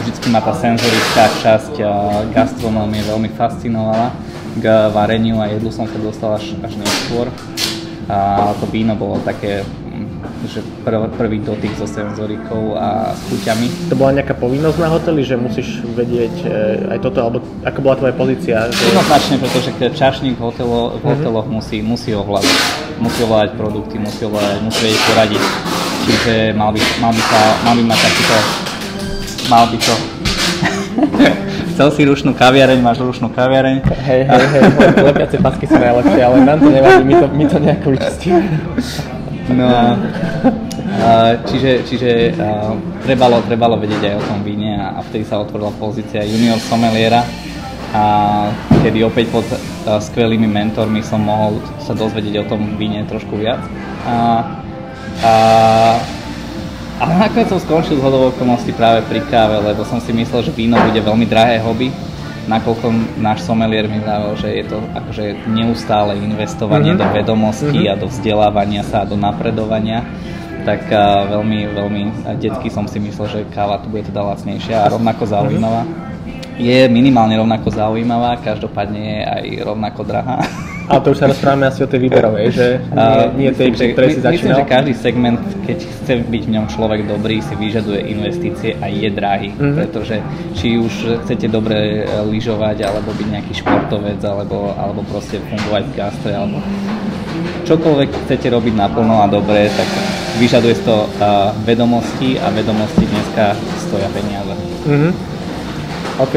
vždycky 0.04 0.28
ma 0.28 0.44
tá 0.44 0.52
senzorická 0.52 1.32
časť 1.40 1.80
uh, 1.80 1.88
gastronómie 2.36 3.00
veľmi 3.08 3.32
fascinovala. 3.32 4.12
K 4.60 4.92
vareniu 4.92 5.40
a 5.40 5.48
jedlu 5.48 5.72
som 5.72 5.88
sa 5.88 5.96
dostal 5.96 6.36
až, 6.36 6.52
až 6.60 6.76
neskôr. 6.76 7.32
A 8.12 8.52
to 8.60 8.68
víno 8.68 8.92
bolo 8.92 9.16
také 9.24 9.64
že 10.46 10.62
prv, 10.86 11.10
prvý 11.18 11.42
dotyk 11.42 11.74
so 11.74 11.88
senzorikou 11.88 12.78
a 12.78 13.10
s 13.10 13.20
chuťami. 13.26 13.90
To 13.90 13.94
bola 13.98 14.22
nejaká 14.22 14.38
povinnosť 14.38 14.78
na 14.78 14.88
hoteli, 14.92 15.26
že 15.26 15.34
musíš 15.34 15.82
vedieť 15.82 16.34
e, 16.46 16.48
aj 16.94 16.98
toto, 17.02 17.18
alebo 17.18 17.42
ako 17.66 17.78
bola 17.82 17.98
tvoja 17.98 18.14
pozícia? 18.14 18.56
Že... 18.70 18.94
Jednoznačne, 18.94 19.36
pretože 19.42 19.70
čašník 19.98 20.38
v, 20.38 20.42
hotelo, 20.42 20.94
v 20.98 21.02
mhm. 21.02 21.08
hoteloch 21.10 21.46
mm-hmm. 21.50 21.58
musí, 21.58 21.78
musí 21.82 22.10
ovládať. 22.14 22.58
Musí 23.02 23.18
ovládať 23.26 23.50
produkty, 23.58 23.98
musí 23.98 24.22
ovládať, 24.22 24.58
musí 24.62 24.80
vedieť 24.86 25.02
poradiť. 25.10 25.42
Čiže 26.08 26.32
mal 26.54 26.70
by, 26.70 26.80
mal 27.02 27.12
by, 27.12 27.22
sa, 27.26 27.40
mal 27.66 27.74
by 27.74 27.82
mať 27.84 27.98
takýto, 28.00 28.36
mal 29.50 29.64
by 29.66 29.78
to 29.82 29.94
Chcel 31.78 31.94
si 31.94 32.02
rušnú 32.02 32.34
kaviareň, 32.34 32.82
máš 32.82 32.98
rušnú 32.98 33.30
kaviareň. 33.30 33.86
Hej, 34.02 34.26
hej, 34.26 34.44
hej, 34.50 34.62
lepiace 34.98 35.38
pasky 35.38 35.70
sú 35.70 35.78
najlepšie, 35.78 36.20
ale 36.26 36.42
nám 36.42 36.58
to 36.58 36.74
nevadí, 36.74 37.06
my 37.06 37.14
to, 37.14 37.26
my 37.30 37.44
to 37.46 37.56
nejako 37.62 37.86
vyčistíme. 37.94 38.42
No. 39.52 39.68
A, 40.98 41.36
čiže, 41.46 41.84
čiže 41.84 42.32
a, 42.34 42.74
trebalo, 43.04 43.44
trebalo 43.44 43.76
vedieť 43.76 44.08
aj 44.08 44.14
o 44.18 44.24
tom 44.24 44.40
víne 44.40 44.80
a, 44.80 44.98
a 44.98 45.00
vtedy 45.04 45.22
sa 45.22 45.38
otvorila 45.38 45.70
pozícia 45.76 46.24
junior 46.24 46.58
someliera. 46.58 47.22
A 47.92 48.02
kedy 48.82 49.04
opäť 49.04 49.30
pod 49.30 49.46
a, 49.46 50.00
skvelými 50.00 50.48
mentormi 50.48 51.04
som 51.04 51.22
mohol 51.22 51.60
sa 51.78 51.92
dozvedieť 51.92 52.42
o 52.42 52.48
tom 52.50 52.80
víne 52.80 53.04
trošku 53.04 53.36
viac. 53.36 53.62
A, 54.08 54.14
a, 55.22 55.32
ale 56.98 57.12
nakoniec 57.20 57.52
som 57.52 57.62
skončil 57.62 58.00
z 58.00 58.02
hodovou 58.02 58.34
okolností 58.34 58.74
práve 58.74 59.06
pri 59.06 59.22
káve, 59.28 59.60
lebo 59.60 59.86
som 59.86 60.02
si 60.02 60.10
myslel, 60.10 60.50
že 60.50 60.56
víno 60.56 60.80
bude 60.82 60.98
veľmi 60.98 61.28
drahé 61.30 61.62
hobby 61.62 61.94
nakoľko 62.48 62.86
náš 63.20 63.44
somelier 63.44 63.84
mi 63.86 64.00
vravel, 64.00 64.32
že 64.40 64.48
je 64.48 64.64
to 64.64 64.80
akože 64.96 65.46
neustále 65.52 66.16
investovanie 66.16 66.96
mm-hmm. 66.96 67.04
do 67.04 67.14
vedomostí 67.14 67.80
mm-hmm. 67.84 67.92
a 67.92 68.00
do 68.00 68.06
vzdelávania 68.08 68.82
sa 68.82 69.04
a 69.04 69.08
do 69.08 69.20
napredovania, 69.20 70.02
tak 70.64 70.88
uh, 70.88 71.28
veľmi, 71.28 71.76
veľmi 71.76 72.02
detsky 72.40 72.72
som 72.72 72.88
si 72.88 72.98
myslel, 72.98 73.26
že 73.28 73.40
káva 73.52 73.78
tu 73.84 73.92
bude 73.92 74.08
teda 74.08 74.24
lacnejšia 74.24 74.88
a 74.88 74.90
rovnako 74.90 75.28
zaujímavá. 75.28 75.84
je 76.58 76.88
minimálne 76.88 77.36
rovnako 77.36 77.68
zaujímavá, 77.70 78.40
každopádne 78.40 78.98
je 78.98 79.20
aj 79.22 79.44
rovnako 79.68 80.00
drahá. 80.08 80.42
Ale 80.88 81.00
to 81.04 81.12
už 81.12 81.18
sa 81.20 81.26
rozprávame 81.28 81.68
asi 81.68 81.84
o 81.84 81.88
tej 81.88 82.00
výberovej, 82.08 82.46
že 82.48 82.66
nie, 83.36 83.48
nie 83.48 83.50
tej, 83.52 83.92
ktorej 83.92 84.16
si 84.16 84.20
začínal. 84.24 84.32
Myslím, 84.32 84.56
že 84.56 84.64
každý 84.64 84.92
segment, 84.96 85.40
keď 85.68 85.78
chce 85.84 86.12
byť 86.24 86.42
v 86.48 86.50
ňom 86.56 86.66
človek 86.72 87.00
dobrý, 87.04 87.44
si 87.44 87.54
vyžaduje 87.54 88.00
investície 88.08 88.72
a 88.80 88.88
je 88.88 89.08
drahý. 89.12 89.52
Mm-hmm. 89.52 89.76
Pretože 89.76 90.16
či 90.56 90.80
už 90.80 91.24
chcete 91.28 91.52
dobre 91.52 92.08
lyžovať, 92.24 92.88
alebo 92.88 93.12
byť 93.12 93.28
nejaký 93.28 93.52
športovec, 93.60 94.20
alebo, 94.24 94.72
alebo 94.80 95.04
proste 95.04 95.44
fungovať 95.44 95.82
v 95.84 95.92
gastre, 95.92 96.32
alebo 96.32 96.58
čokoľvek 97.68 98.08
chcete 98.24 98.48
robiť 98.48 98.74
naplno 98.74 99.20
a 99.20 99.26
dobre, 99.28 99.68
tak 99.68 99.88
vyžaduje 100.40 100.72
to 100.88 101.04
uh, 101.04 101.52
vedomosti 101.68 102.40
a 102.40 102.48
vedomosti 102.48 103.04
dneska 103.04 103.52
stoja 103.76 104.08
peniaze. 104.08 104.56
Mm-hmm. 104.88 105.37
OK, 106.18 106.34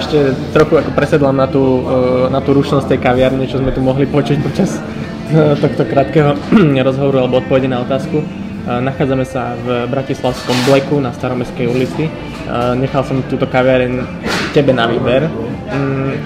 ešte 0.00 0.32
trochu 0.56 0.80
ako 0.80 0.96
presedlám 0.96 1.36
na 1.36 1.44
tú, 1.44 1.84
na 2.32 2.40
tú 2.40 2.56
rušnosť 2.56 2.96
tej 2.96 3.00
kaviarne, 3.04 3.44
čo 3.44 3.60
sme 3.60 3.68
tu 3.68 3.84
mohli 3.84 4.08
počuť 4.08 4.40
počas 4.40 4.80
tohto 5.60 5.84
krátkeho 5.84 6.32
rozhovoru 6.88 7.28
alebo 7.28 7.44
odpovede 7.44 7.68
na 7.68 7.84
otázku. 7.84 8.24
Nachádzame 8.62 9.28
sa 9.28 9.52
v 9.58 9.84
Bratislavskom 9.92 10.56
Bleku 10.64 10.96
na 10.96 11.12
Staromestskej 11.12 11.66
ulici. 11.68 12.08
Nechal 12.80 13.04
som 13.04 13.20
túto 13.28 13.44
kaviareň 13.44 14.00
tebe 14.56 14.72
na 14.72 14.88
výber. 14.88 15.28
Mm, 15.68 16.16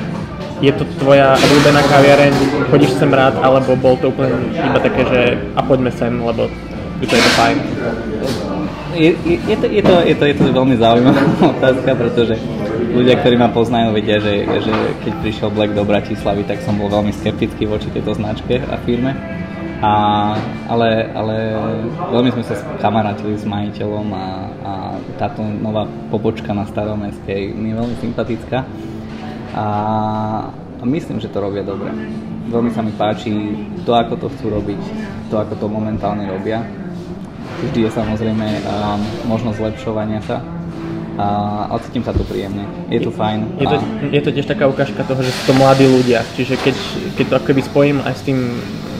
je 0.62 0.70
to 0.70 0.86
tvoja 1.02 1.34
obľúbená 1.34 1.82
kaviareň, 1.90 2.32
chodíš 2.70 2.94
sem 3.02 3.10
rád, 3.10 3.34
alebo 3.42 3.74
bol 3.74 3.98
to 3.98 4.14
úplne 4.14 4.52
iba 4.54 4.78
také, 4.78 5.02
že 5.10 5.20
a 5.58 5.60
poďme 5.60 5.90
sem, 5.90 6.12
lebo 6.22 6.46
to, 7.02 7.12
je 7.12 7.22
to 7.22 7.30
fajn? 7.34 7.56
Je, 8.96 9.10
je, 9.12 9.36
je, 9.42 9.56
to, 9.60 9.66
je, 9.68 9.82
to, 9.84 9.94
je, 10.00 10.14
to, 10.16 10.24
je 10.24 10.34
to 10.38 10.42
veľmi 10.48 10.76
zaujímavá 10.80 11.20
otázka, 11.60 11.90
pretože 11.92 12.40
ľudia, 12.76 13.18
ktorí 13.20 13.36
ma 13.40 13.48
poznajú, 13.52 13.96
vedia, 13.96 14.20
že, 14.20 14.44
že 14.44 14.72
keď 15.04 15.12
prišiel 15.20 15.48
Black 15.52 15.72
do 15.72 15.84
Bratislavy, 15.84 16.44
tak 16.44 16.62
som 16.62 16.76
bol 16.76 16.92
veľmi 16.92 17.12
skeptický 17.12 17.66
voči 17.66 17.88
tejto 17.90 18.16
značke 18.16 18.60
a 18.60 18.76
firme. 18.84 19.12
A, 19.76 19.92
ale, 20.72 21.12
ale 21.12 21.34
veľmi 22.08 22.32
sme 22.32 22.44
sa 22.48 22.56
kamarátili 22.80 23.36
s 23.36 23.44
majiteľom 23.44 24.08
a, 24.08 24.26
a 24.64 24.72
táto 25.20 25.44
nová 25.44 25.84
pobočka 26.08 26.56
na 26.56 26.64
Staromestskej 26.64 27.52
mi 27.52 27.72
je 27.72 27.76
veľmi 27.76 27.96
sympatická. 28.00 28.64
A, 29.52 29.66
a 30.80 30.84
myslím, 30.84 31.20
že 31.20 31.28
to 31.28 31.44
robia 31.44 31.60
dobre. 31.60 31.92
Veľmi 32.48 32.72
sa 32.72 32.80
mi 32.80 32.94
páči 32.96 33.32
to, 33.84 33.92
ako 33.92 34.16
to 34.16 34.26
chcú 34.38 34.56
robiť, 34.56 34.80
to, 35.28 35.36
ako 35.36 35.54
to 35.60 35.66
momentálne 35.68 36.24
robia. 36.24 36.64
Vždy 37.56 37.88
je 37.88 37.90
samozrejme 37.92 38.46
um, 38.64 39.00
možnosť 39.28 39.56
zlepšovania 39.60 40.20
sa, 40.24 40.40
a, 41.18 41.76
cítim 41.84 42.04
sa 42.04 42.12
tu 42.12 42.22
príjemne. 42.24 42.64
Je 42.92 43.00
tu 43.00 43.10
fajn. 43.10 43.60
Je 43.60 43.66
to, 43.66 43.76
je 44.12 44.20
to 44.22 44.30
tiež 44.32 44.46
taká 44.46 44.68
ukážka 44.68 45.00
toho, 45.04 45.20
že 45.24 45.32
sú 45.32 45.52
to 45.52 45.54
mladí 45.56 45.88
ľudia. 45.88 46.22
Čiže 46.36 46.60
keď, 46.60 46.76
keď 47.16 47.24
to 47.28 47.34
akoby 47.40 47.62
spojím 47.64 47.98
aj 48.04 48.14
s 48.14 48.22
tým 48.24 48.38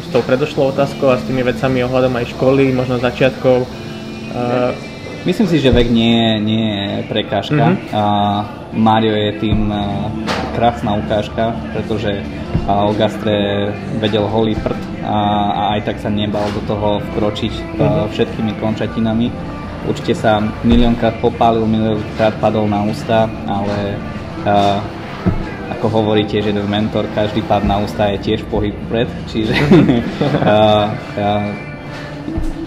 s 0.07 0.09
tou 0.15 0.23
predošlou 0.23 0.71
otázkou 0.71 1.11
a 1.11 1.19
s 1.19 1.27
tými 1.27 1.43
vecami 1.43 1.83
ohľadom 1.83 2.15
aj 2.15 2.31
školy, 2.39 2.71
možno 2.71 3.03
začiatkov. 3.03 3.67
Uh... 4.31 4.71
Myslím 5.27 5.51
si, 5.51 5.59
že 5.59 5.75
vek 5.75 5.91
nie, 5.91 6.39
nie 6.39 6.67
je 6.71 6.87
prekážka. 7.11 7.75
Mm-hmm. 7.75 7.91
A 7.91 8.03
Mario 8.71 9.19
je 9.19 9.33
tým 9.43 9.67
uh, 9.75 10.07
krásna 10.55 10.95
ukážka, 10.95 11.51
pretože 11.75 12.23
uh, 12.23 12.87
o 12.87 12.95
gastre 12.95 13.75
vedel 13.99 14.23
holý 14.31 14.55
prd 14.55 14.79
a, 15.03 15.19
a 15.51 15.63
aj 15.75 15.91
tak 15.91 15.97
sa 15.99 16.15
nebal 16.15 16.47
do 16.55 16.63
toho 16.71 17.03
vkročiť 17.11 17.55
mm-hmm. 17.59 18.07
všetkými 18.15 18.53
končatinami 18.63 19.27
Určite 19.87 20.19
sa 20.19 20.43
miliónkrát 20.67 21.23
popálil, 21.23 21.63
miliónkrát 21.67 22.35
padol 22.43 22.67
na 22.67 22.83
ústa, 22.83 23.31
ale 23.47 23.95
uh, 24.43 24.79
ako 25.79 25.87
hovorí 26.03 26.27
tiež 26.27 26.51
jeden 26.51 26.67
mentor, 26.67 27.07
každý 27.15 27.43
pád 27.47 27.63
na 27.67 27.79
ústa 27.79 28.11
je 28.15 28.19
tiež 28.23 28.47
pohyb 28.51 28.75
pred, 28.91 29.07
čiže 29.31 29.55
uh, 30.43 30.91
uh, 31.17 31.47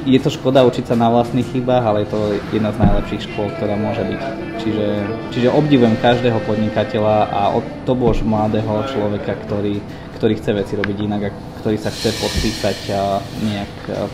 je 0.10 0.20
to 0.20 0.30
škoda 0.34 0.66
učiť 0.66 0.90
sa 0.90 0.96
na 0.96 1.12
vlastných 1.12 1.46
chybách, 1.54 1.84
ale 1.84 1.98
je 2.04 2.10
to 2.10 2.20
jedna 2.50 2.72
z 2.74 2.82
najlepších 2.82 3.26
škôl, 3.30 3.48
ktorá 3.60 3.76
môže 3.76 4.02
byť. 4.02 4.22
Čiže, 4.60 4.88
čiže 5.32 5.48
obdivujem 5.54 5.96
každého 6.02 6.40
podnikateľa 6.44 7.18
a 7.30 7.42
od 7.54 7.66
to 7.86 7.94
bož 7.94 8.24
mladého 8.26 8.84
človeka, 8.92 9.38
ktorý, 9.48 9.80
ktorý 10.18 10.34
chce 10.40 10.52
veci 10.56 10.74
robiť 10.76 10.98
inak 11.00 11.22
a 11.30 11.36
ktorý 11.60 11.78
sa 11.78 11.92
chce 11.92 12.16
podpísať 12.18 12.78
nejak 13.44 13.74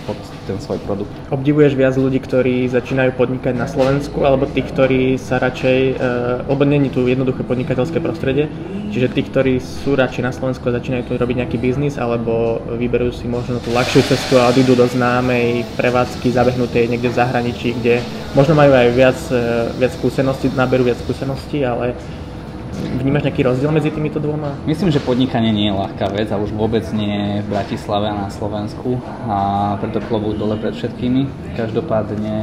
pod 0.10 0.18
ten 0.46 0.62
svoj 0.62 0.78
produkt. 0.86 1.10
Obdivuješ 1.34 1.74
viac 1.74 1.98
ľudí, 1.98 2.22
ktorí 2.22 2.70
začínajú 2.70 3.18
podnikať 3.18 3.58
na 3.58 3.66
Slovensku, 3.66 4.22
alebo 4.22 4.46
tých, 4.46 4.70
ktorí 4.70 5.18
sa 5.18 5.42
radšej, 5.42 5.80
uh, 5.98 6.46
lebo 6.46 6.64
není 6.64 6.94
tu 6.94 7.10
jednoduché 7.10 7.42
podnikateľské 7.42 7.98
prostredie, 7.98 8.48
čiže 8.94 9.12
tí, 9.12 9.26
ktorí 9.26 9.58
sú 9.60 9.98
radšej 9.98 10.24
na 10.24 10.32
Slovensku 10.32 10.70
a 10.70 10.78
začínajú 10.78 11.10
tu 11.10 11.12
robiť 11.18 11.36
nejaký 11.44 11.58
biznis, 11.58 11.98
alebo 11.98 12.62
vyberú 12.78 13.10
si 13.10 13.26
možno 13.26 13.58
tú 13.60 13.74
ľahšiu 13.74 14.06
cestu 14.06 14.38
a 14.38 14.54
idú 14.54 14.78
do 14.78 14.86
známej 14.86 15.66
prevádzky 15.76 16.30
zabehnutej 16.32 16.88
niekde 16.88 17.10
v 17.10 17.18
zahraničí, 17.18 17.74
kde 17.82 18.06
možno 18.38 18.54
majú 18.54 18.72
aj 18.72 18.88
viac, 18.94 19.18
uh, 19.34 19.74
viac 19.76 19.92
skúseností, 19.98 20.54
naberú 20.54 20.86
viac 20.86 21.02
skúseností, 21.02 21.66
ale 21.66 21.98
Vnímaš 22.76 23.28
nejaký 23.30 23.42
rozdiel 23.46 23.72
medzi 23.72 23.90
týmito 23.92 24.20
dvoma? 24.20 24.56
Myslím, 24.68 24.92
že 24.92 25.04
podnikanie 25.04 25.52
nie 25.52 25.72
je 25.72 25.76
ľahká 25.76 26.12
vec 26.12 26.28
a 26.32 26.40
už 26.40 26.52
vôbec 26.52 26.84
nie 26.92 27.40
v 27.44 27.48
Bratislave 27.48 28.12
a 28.12 28.28
na 28.28 28.30
Slovensku 28.32 29.00
a 29.28 29.38
preto 29.80 30.04
klobúk 30.06 30.36
dole 30.36 30.60
pred 30.60 30.76
všetkými. 30.76 31.54
Každopádne 31.56 32.36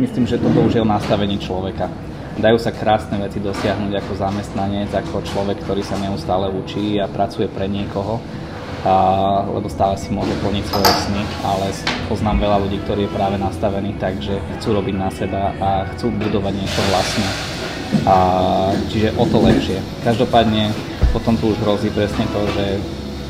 myslím, 0.00 0.24
že 0.26 0.40
toto 0.40 0.64
už 0.66 0.78
je 0.78 0.82
nastavení 0.82 1.38
človeka. 1.38 1.92
Dajú 2.32 2.56
sa 2.56 2.72
krásne 2.72 3.20
veci 3.20 3.44
dosiahnuť 3.44 3.92
ako 3.92 4.12
zamestnanec, 4.16 4.88
ako 4.88 5.20
človek, 5.20 5.60
ktorý 5.68 5.84
sa 5.84 6.00
neustále 6.00 6.48
učí 6.48 6.96
a 6.96 7.04
pracuje 7.04 7.44
pre 7.44 7.68
niekoho, 7.68 8.24
a, 8.88 9.44
lebo 9.52 9.68
stále 9.68 10.00
si 10.00 10.08
môže 10.08 10.32
plniť 10.40 10.64
svoje 10.64 10.92
sny, 11.06 11.22
ale 11.44 11.68
poznám 12.08 12.40
veľa 12.40 12.56
ľudí, 12.64 12.80
ktorí 12.88 13.04
je 13.04 13.12
práve 13.12 13.36
nastavení 13.36 13.92
tak, 14.00 14.16
že 14.24 14.40
chcú 14.58 14.80
robiť 14.80 14.94
na 14.96 15.12
seba 15.12 15.52
a 15.60 15.84
chcú 15.92 16.08
budovať 16.08 16.52
niečo 16.56 16.80
vlastné 16.88 17.51
a, 18.06 18.16
čiže 18.90 19.14
o 19.14 19.24
to 19.28 19.38
lepšie. 19.42 19.78
Každopádne 20.02 20.72
potom 21.12 21.36
tu 21.36 21.52
už 21.52 21.58
hrozí 21.62 21.92
presne 21.92 22.24
to, 22.32 22.40
že 22.56 22.80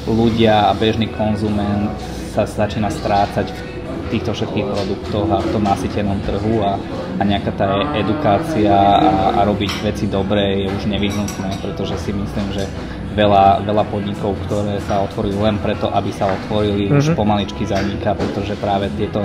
ľudia 0.06 0.70
a 0.70 0.72
bežný 0.74 1.10
konzument 1.10 1.90
sa 2.32 2.48
začína 2.48 2.88
strácať 2.88 3.50
v 3.52 3.60
týchto 4.12 4.32
všetkých 4.36 4.66
produktoch 4.68 5.28
a 5.28 5.38
v 5.40 5.48
tom 5.52 5.62
nasytenom 5.64 6.20
trhu 6.24 6.60
a, 6.60 6.76
a 7.16 7.22
nejaká 7.24 7.52
tá 7.56 7.96
edukácia 7.96 8.72
a, 8.72 9.36
a 9.36 9.40
robiť 9.48 9.72
veci 9.84 10.04
dobré 10.08 10.64
je 10.64 10.68
už 10.68 10.84
nevyhnutné, 10.88 11.60
pretože 11.64 11.96
si 12.00 12.12
myslím, 12.12 12.48
že 12.52 12.64
veľa, 13.16 13.64
veľa 13.64 13.84
podnikov, 13.88 14.36
ktoré 14.48 14.80
sa 14.84 15.04
otvorili 15.04 15.36
len 15.36 15.56
preto, 15.60 15.88
aby 15.92 16.10
sa 16.12 16.28
otvorili, 16.28 16.88
mm-hmm. 16.88 17.00
už 17.00 17.06
mhm. 17.12 17.16
pomaličky 17.16 17.62
zaniká, 17.64 18.16
pretože 18.16 18.56
práve 18.56 18.88
tieto 18.96 19.20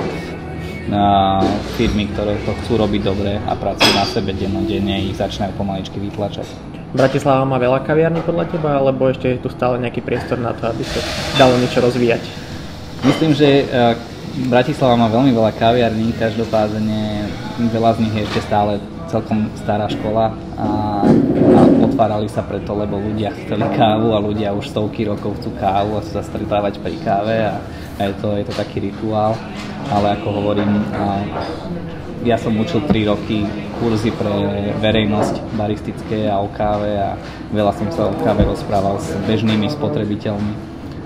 na 0.88 1.40
firmy, 1.76 2.08
ktoré 2.12 2.40
to 2.48 2.56
chcú 2.64 2.80
robiť 2.80 3.02
dobre 3.04 3.36
a 3.44 3.54
pracujú 3.54 3.92
na 3.92 4.08
sebe 4.08 4.32
dennodenne, 4.32 5.04
ich 5.04 5.20
začínajú 5.20 5.56
pomaličky 5.60 6.00
vytlačať. 6.00 6.48
Bratislava 6.96 7.44
má 7.44 7.60
veľa 7.60 7.84
kaviarní 7.84 8.24
podľa 8.24 8.48
teba, 8.48 8.80
alebo 8.80 9.12
ešte 9.12 9.36
je 9.36 9.44
tu 9.44 9.52
stále 9.52 9.76
nejaký 9.84 10.00
priestor 10.00 10.40
na 10.40 10.56
to, 10.56 10.72
aby 10.72 10.88
sa 10.88 11.04
dalo 11.36 11.60
niečo 11.60 11.84
rozvíjať? 11.84 12.24
Myslím, 13.04 13.36
že 13.36 13.68
e, 13.68 13.96
Bratislava 14.48 14.96
má 14.96 15.12
veľmi 15.12 15.36
veľa 15.36 15.52
kaviarní, 15.60 16.16
každopádne 16.16 17.28
veľa 17.74 17.92
z 18.00 18.02
nich 18.08 18.14
je 18.16 18.24
ešte 18.24 18.42
stále 18.48 18.80
celkom 19.08 19.48
stará 19.56 19.88
škola 19.88 20.36
a, 20.60 20.68
a 20.68 20.68
otvárali 21.84 22.28
sa 22.28 22.44
preto, 22.44 22.76
lebo 22.76 23.00
ľudia 23.00 23.32
chceli 23.44 23.64
kávu 23.76 24.12
a 24.14 24.20
ľudia 24.20 24.52
už 24.52 24.68
stovky 24.68 25.08
rokov 25.08 25.40
chcú 25.40 25.56
kávu 25.56 25.98
a 25.98 26.04
chcú 26.04 26.12
sa 26.20 26.24
stretávať 26.28 26.84
pri 26.84 26.96
káve 27.02 27.36
a, 27.48 27.56
a 27.98 28.02
je, 28.04 28.14
to, 28.20 28.36
je 28.36 28.44
to 28.46 28.54
taký 28.54 28.92
rituál 28.92 29.34
ale 29.92 30.20
ako 30.20 30.28
hovorím, 30.42 30.84
ja 32.26 32.36
som 32.36 32.52
učil 32.60 32.84
3 32.84 33.08
roky 33.08 33.48
kurzy 33.80 34.10
pre 34.12 34.28
verejnosť 34.84 35.54
baristické 35.54 36.28
a 36.28 36.42
o 36.42 36.50
káve 36.52 36.98
a 36.98 37.16
veľa 37.54 37.72
som 37.78 37.88
sa 37.94 38.10
o 38.10 38.14
káve 38.20 38.44
rozprával 38.44 38.98
s 39.00 39.14
bežnými 39.30 39.70
spotrebiteľmi 39.72 40.54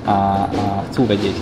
a, 0.08 0.48
a 0.48 0.64
chcú 0.90 1.06
vedieť. 1.06 1.38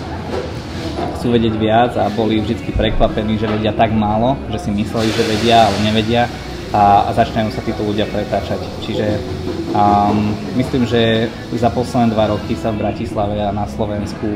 Chcú 1.20 1.36
vedieť 1.36 1.56
viac 1.56 1.92
a 1.96 2.12
boli 2.12 2.44
vždy 2.44 2.76
prekvapení, 2.76 3.40
že 3.40 3.48
vedia 3.48 3.72
tak 3.72 3.94
málo, 3.96 4.36
že 4.52 4.68
si 4.68 4.70
mysleli, 4.74 5.08
že 5.14 5.24
vedia, 5.28 5.68
ale 5.70 5.78
nevedia 5.86 6.28
a, 6.76 7.08
a 7.08 7.10
začínajú 7.16 7.50
sa 7.54 7.62
títo 7.64 7.82
ľudia 7.86 8.10
pretáčať. 8.10 8.60
Čiže 8.84 9.08
um, 9.74 10.34
myslím, 10.58 10.86
že 10.86 11.32
za 11.56 11.70
posledné 11.72 12.14
dva 12.14 12.30
roky 12.30 12.54
sa 12.58 12.74
v 12.74 12.84
Bratislave 12.84 13.42
a 13.42 13.54
na 13.54 13.66
Slovensku 13.70 14.28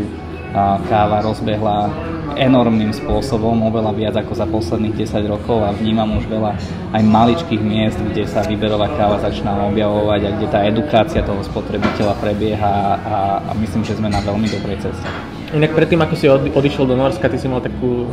káva 0.87 1.25
rozbehla 1.25 1.89
enormným 2.33 2.93
spôsobom, 2.93 3.61
oveľa 3.69 3.91
viac 3.93 4.15
ako 4.17 4.33
za 4.33 4.45
posledných 4.49 5.05
10 5.05 5.25
rokov 5.29 5.61
a 5.61 5.73
vnímam 5.73 6.17
už 6.17 6.25
veľa 6.29 6.57
aj 6.93 7.03
maličkých 7.03 7.61
miest, 7.61 7.97
kde 8.01 8.25
sa 8.25 8.45
výberová 8.45 8.89
káva 8.97 9.21
začína 9.21 9.53
objavovať 9.69 10.21
a 10.25 10.29
kde 10.37 10.47
tá 10.49 10.59
edukácia 10.65 11.21
toho 11.21 11.41
spotrebiteľa 11.45 12.17
prebieha 12.17 12.73
a, 13.01 13.17
a 13.49 13.51
myslím, 13.61 13.85
že 13.85 13.97
sme 13.97 14.09
na 14.09 14.21
veľmi 14.21 14.49
dobrej 14.49 14.81
ceste. 14.81 15.07
Inak 15.53 15.77
predtým, 15.77 16.01
ako 16.01 16.15
si 16.17 16.25
odišiel 16.29 16.85
do 16.89 16.97
Norska, 16.97 17.29
ty 17.29 17.37
si 17.37 17.45
mal 17.45 17.61
takú, 17.61 18.09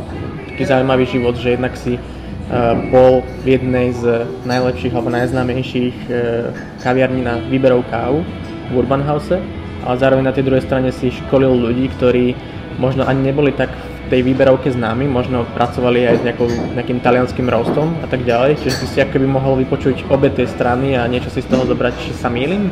taký 0.53 0.69
zaujímavý 0.69 1.09
život, 1.09 1.33
že 1.37 1.57
jednak 1.57 1.73
si 1.73 1.97
bol 2.91 3.23
v 3.47 3.57
jednej 3.57 3.95
z 3.95 4.27
najlepších 4.43 4.91
alebo 4.91 5.07
najznámejších 5.07 5.97
kaviarní 6.83 7.23
na 7.23 7.39
výberov 7.47 7.87
kávu 7.87 8.27
v 8.69 8.73
Urban 8.75 9.01
House, 9.07 9.31
ale 9.85 9.95
zároveň 10.01 10.23
na 10.29 10.35
tej 10.35 10.45
druhej 10.47 10.65
strane 10.65 10.89
si 10.93 11.13
školil 11.13 11.51
ľudí, 11.51 11.89
ktorí 11.97 12.33
možno 12.79 13.05
ani 13.05 13.31
neboli 13.31 13.51
tak 13.51 13.69
tej 14.11 14.27
výberovke 14.27 14.67
známi, 14.67 15.07
možno 15.07 15.47
pracovali 15.55 16.03
aj 16.03 16.15
s 16.19 16.23
nejakou, 16.27 16.47
nejakým 16.75 16.99
talianským 16.99 17.47
rostom 17.47 17.95
a 18.03 18.07
tak 18.11 18.27
ďalej, 18.27 18.59
čiže 18.59 18.83
si 18.83 18.85
si 18.91 18.97
akoby 18.99 19.23
mohol 19.23 19.55
vypočuť 19.63 20.11
obe 20.11 20.27
tie 20.27 20.43
strany 20.43 20.99
a 20.99 21.07
niečo 21.07 21.31
si 21.31 21.39
z 21.39 21.47
toho 21.47 21.63
zobrať, 21.63 21.95
či 22.03 22.11
sa 22.11 22.27
mýlim? 22.27 22.67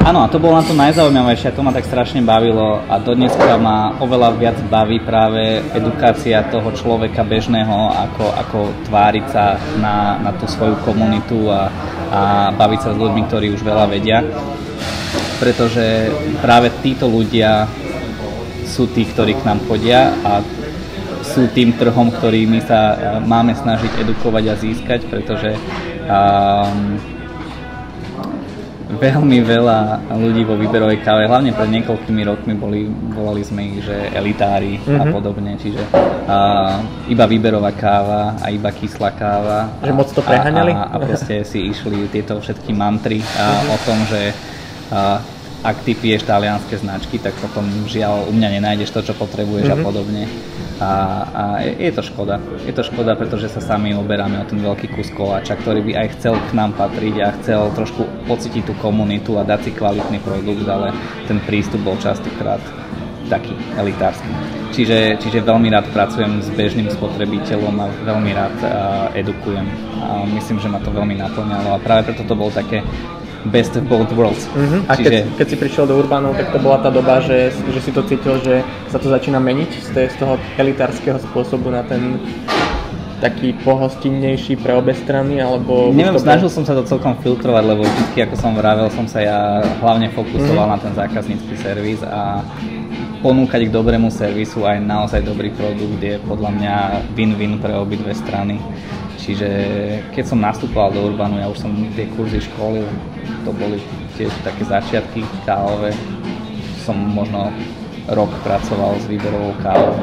Áno, 0.00 0.24
a 0.24 0.32
to 0.32 0.40
bolo 0.40 0.56
na 0.56 0.64
to 0.64 0.72
najzaujímavejšie, 0.72 1.52
to 1.52 1.60
ma 1.60 1.76
tak 1.76 1.84
strašne 1.84 2.24
bavilo 2.24 2.80
a 2.88 2.96
dodneska 2.96 3.60
ma 3.60 4.00
oveľa 4.00 4.40
viac 4.40 4.56
baví 4.72 5.04
práve 5.04 5.60
edukácia 5.76 6.40
toho 6.48 6.72
človeka 6.72 7.20
bežného, 7.20 7.92
ako, 8.08 8.24
ako 8.32 8.58
tváriť 8.88 9.26
sa 9.28 9.60
na, 9.76 10.16
na 10.24 10.32
tú 10.40 10.48
svoju 10.48 10.80
komunitu 10.88 11.52
a, 11.52 11.68
a 12.08 12.20
baviť 12.56 12.80
sa 12.80 12.90
s 12.96 12.96
ľuďmi, 12.96 13.28
ktorí 13.28 13.52
už 13.52 13.60
veľa 13.60 13.84
vedia 13.92 14.24
pretože 15.38 16.12
práve 16.42 16.70
títo 16.82 17.06
ľudia 17.06 17.70
sú 18.68 18.90
tí, 18.92 19.08
ktorí 19.08 19.38
k 19.38 19.46
nám 19.48 19.64
chodia 19.64 20.12
a 20.22 20.44
sú 21.24 21.48
tým 21.50 21.74
trhom, 21.74 22.12
ktorý 22.12 22.46
my 22.46 22.60
sa 22.62 22.80
e, 22.94 22.96
máme 23.24 23.56
snažiť 23.56 24.00
edukovať 24.00 24.44
a 24.48 24.54
získať, 24.54 25.00
pretože 25.10 25.54
um, 26.08 26.96
veľmi 28.96 29.44
veľa 29.44 30.08
ľudí 30.16 30.48
vo 30.48 30.56
výberovej 30.56 31.04
káve, 31.04 31.28
hlavne 31.28 31.52
pred 31.52 31.68
niekoľkými 31.68 32.22
rokmi 32.24 32.54
boli, 32.56 32.88
volali 33.12 33.44
sme 33.44 33.68
ich, 33.68 33.84
že 33.84 34.08
elitári 34.16 34.80
mm-hmm. 34.80 35.00
a 35.00 35.04
mhm. 35.04 35.12
podobne, 35.12 35.52
čiže 35.60 35.82
uh, 35.92 36.80
iba 37.12 37.24
výberová 37.28 37.76
káva 37.76 38.40
a 38.40 38.48
iba 38.48 38.72
kyslá 38.72 39.12
káva. 39.12 39.68
Že 39.84 39.92
moc 39.92 40.08
to 40.08 40.24
preháňali? 40.24 40.72
A, 40.72 40.88
a, 40.88 40.96
a 40.96 41.04
proste 41.04 41.44
si 41.44 41.68
išli 41.68 42.08
tieto 42.08 42.40
všetky 42.40 42.72
mantry 42.72 43.20
a, 43.20 43.60
mm-hmm. 43.60 43.74
o 43.74 43.76
tom, 43.84 43.98
že 44.08 44.32
ak 45.58 45.76
ty 45.82 45.98
piješ 45.98 46.22
talianské 46.22 46.78
značky, 46.78 47.18
tak 47.18 47.34
potom 47.42 47.66
žiaľ 47.90 48.30
u 48.30 48.32
mňa 48.32 48.48
nenájdeš 48.62 48.94
to, 48.94 49.00
čo 49.10 49.14
potrebuješ 49.18 49.66
mm-hmm. 49.66 49.80
a 49.80 49.82
mhm. 49.82 49.86
podobne. 49.86 50.24
A, 50.78 50.90
a 51.34 51.42
je, 51.66 51.90
je 51.90 51.92
to 51.98 52.02
škoda. 52.06 52.38
Je 52.62 52.70
to 52.70 52.86
škoda, 52.86 53.18
pretože 53.18 53.50
sa 53.50 53.58
sami 53.58 53.98
oberáme 53.98 54.38
o 54.38 54.46
ten 54.46 54.62
veľký 54.62 54.94
kus 54.94 55.10
koláča, 55.10 55.58
ktorý 55.58 55.82
by 55.82 55.92
aj 55.98 56.06
chcel 56.14 56.38
k 56.38 56.54
nám 56.54 56.70
patriť 56.78 57.14
a 57.18 57.34
chcel 57.42 57.74
trošku 57.74 58.06
pocítiť 58.30 58.70
tú 58.70 58.74
komunitu 58.78 59.34
a 59.34 59.42
dať 59.42 59.60
si 59.66 59.70
kvalitný 59.74 60.22
produkt, 60.22 60.62
ale 60.70 60.94
ten 61.26 61.42
prístup 61.42 61.82
bol 61.82 61.98
častokrát 61.98 62.62
taký 63.26 63.58
elitársky. 63.74 64.30
Čiže, 64.70 65.18
čiže 65.18 65.42
veľmi 65.42 65.68
rád 65.74 65.90
pracujem 65.90 66.40
s 66.40 66.48
bežným 66.54 66.88
spotrebiteľom 66.94 67.74
a 67.82 67.86
veľmi 68.06 68.30
rád 68.30 68.56
a, 68.62 68.68
edukujem. 69.18 69.66
A 69.98 70.30
myslím, 70.30 70.62
že 70.62 70.70
ma 70.70 70.78
to 70.78 70.94
veľmi 70.94 71.18
naplňalo 71.18 71.74
a 71.74 71.82
práve 71.82 72.14
preto 72.14 72.22
to 72.22 72.38
bolo 72.38 72.54
také 72.54 72.86
best 73.46 73.78
of 73.78 73.86
both 73.86 74.10
worlds. 74.18 74.46
Uh-huh. 74.50 74.82
A 74.90 74.98
Čiže... 74.98 75.06
keď, 75.06 75.14
keď 75.38 75.46
si 75.46 75.56
prišiel 75.56 75.84
do 75.86 75.94
Urbánov, 75.98 76.34
tak 76.34 76.50
to 76.50 76.58
bola 76.58 76.82
tá 76.82 76.90
doba, 76.90 77.22
že, 77.22 77.54
že 77.54 77.80
si 77.80 77.90
to 77.94 78.02
cítil, 78.02 78.42
že 78.42 78.66
sa 78.90 78.98
to 78.98 79.06
začína 79.06 79.38
meniť 79.38 79.70
z, 79.94 80.14
toho 80.18 80.38
elitárskeho 80.58 81.22
spôsobu 81.30 81.70
na 81.70 81.86
ten 81.86 82.18
taký 83.18 83.50
pohostinnejší 83.66 84.62
pre 84.62 84.78
obe 84.78 84.94
strany, 84.94 85.42
alebo... 85.42 85.90
Neviem, 85.90 86.14
bol... 86.14 86.22
snažil 86.22 86.46
som 86.46 86.62
sa 86.62 86.78
to 86.78 86.86
celkom 86.86 87.18
filtrovať, 87.18 87.64
lebo 87.66 87.82
vždy, 87.82 88.30
ako 88.30 88.36
som 88.38 88.54
vravel, 88.54 88.86
som 88.94 89.10
sa 89.10 89.18
ja 89.18 89.38
hlavne 89.82 90.06
fokusoval 90.14 90.70
mm-hmm. 90.70 90.78
na 90.78 90.84
ten 90.86 90.92
zákaznícky 90.94 91.54
servis 91.58 91.98
a 92.06 92.46
ponúkať 93.18 93.66
k 93.66 93.74
dobrému 93.74 94.14
servisu 94.14 94.62
aj 94.62 94.78
naozaj 94.78 95.26
dobrý 95.26 95.50
produkt 95.50 95.98
je 95.98 96.22
podľa 96.22 96.50
mňa 96.54 96.74
win-win 97.18 97.58
pre 97.58 97.74
obidve 97.74 98.14
strany. 98.14 98.62
Čiže 99.18 99.48
keď 100.14 100.24
som 100.24 100.38
nastupoval 100.38 100.94
do 100.94 101.10
Urbanu, 101.10 101.42
ja 101.42 101.50
už 101.50 101.58
som 101.58 101.74
tie 101.98 102.06
kurzy 102.14 102.38
školil, 102.38 102.86
to 103.44 103.50
boli 103.52 103.82
tiež 104.16 104.32
také 104.44 104.64
začiatky 104.64 105.24
kávové. 105.46 105.92
Som 106.84 106.96
možno 107.12 107.52
rok 108.08 108.32
pracoval 108.44 108.96
s 109.00 109.04
výberovou 109.08 109.52
kávou. 109.60 109.96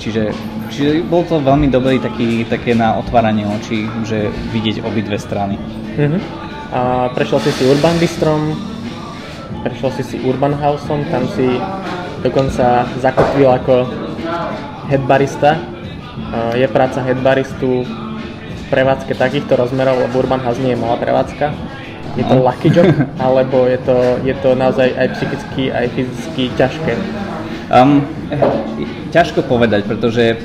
Čiže, 0.00 0.32
čiže 0.72 1.04
bol 1.04 1.28
to 1.28 1.44
veľmi 1.44 1.68
dobrý 1.68 2.00
taký, 2.00 2.48
také 2.48 2.72
na 2.72 2.96
otváranie 2.96 3.44
očí, 3.44 3.84
že 4.08 4.32
vidieť 4.48 4.80
obidve 4.80 5.20
strany. 5.20 5.60
Uh-huh. 6.00 6.20
A 6.72 6.80
prešiel 7.12 7.44
si 7.44 7.50
si 7.52 7.68
Urban 7.68 8.00
Bistrom, 8.00 8.56
prešiel 9.60 9.90
si 10.00 10.02
si 10.06 10.16
Urban 10.24 10.56
Houseom, 10.56 11.04
tam 11.12 11.28
si 11.36 11.60
dokonca 12.24 12.88
zakotvil 12.96 13.48
ako 13.60 13.84
head 14.88 15.04
barista 15.04 15.60
je 16.54 16.66
práca 16.68 17.02
headbaristu 17.02 17.84
v 17.84 18.09
prevádzke 18.70 19.12
takýchto 19.18 19.58
rozmerov, 19.58 19.98
lebo 19.98 20.22
Urban 20.22 20.40
House 20.40 20.62
nie 20.62 20.72
je 20.72 20.80
malá 20.80 20.96
prevádzka. 20.96 21.50
Je 22.18 22.24
to 22.26 22.42
lucky 22.42 22.70
job, 22.70 22.86
alebo 23.24 23.66
je 23.66 23.78
to, 23.82 23.98
je 24.22 24.34
to 24.38 24.54
naozaj 24.54 24.88
aj 24.94 25.08
psychicky, 25.18 25.74
aj 25.74 25.86
fyzicky 25.94 26.42
ťažké? 26.54 26.92
Um, 27.70 28.02
ťažko 29.14 29.46
povedať, 29.46 29.86
pretože 29.86 30.38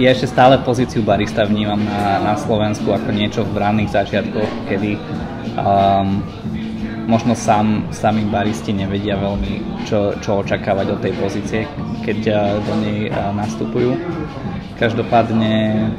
ja 0.00 0.08
ešte 0.10 0.32
stále 0.32 0.60
pozíciu 0.64 1.04
barista 1.04 1.44
vnímam 1.44 1.80
na, 1.80 2.20
na 2.20 2.34
Slovensku 2.40 2.88
ako 2.88 3.12
niečo 3.12 3.44
v 3.44 3.56
ranných 3.60 3.92
začiatkoch, 3.92 4.68
kedy 4.68 4.96
um, 5.60 6.24
možno 7.04 7.36
sám, 7.36 7.92
sami 7.92 8.24
baristi 8.24 8.72
nevedia 8.72 9.20
veľmi, 9.20 9.84
čo, 9.84 10.16
čo 10.24 10.40
očakávať 10.40 10.86
od 10.88 11.00
tej 11.04 11.12
pozície, 11.20 11.60
keď 12.00 12.18
do 12.64 12.74
nej 12.80 13.12
nastupujú. 13.12 13.96
Každopádne 14.80 15.92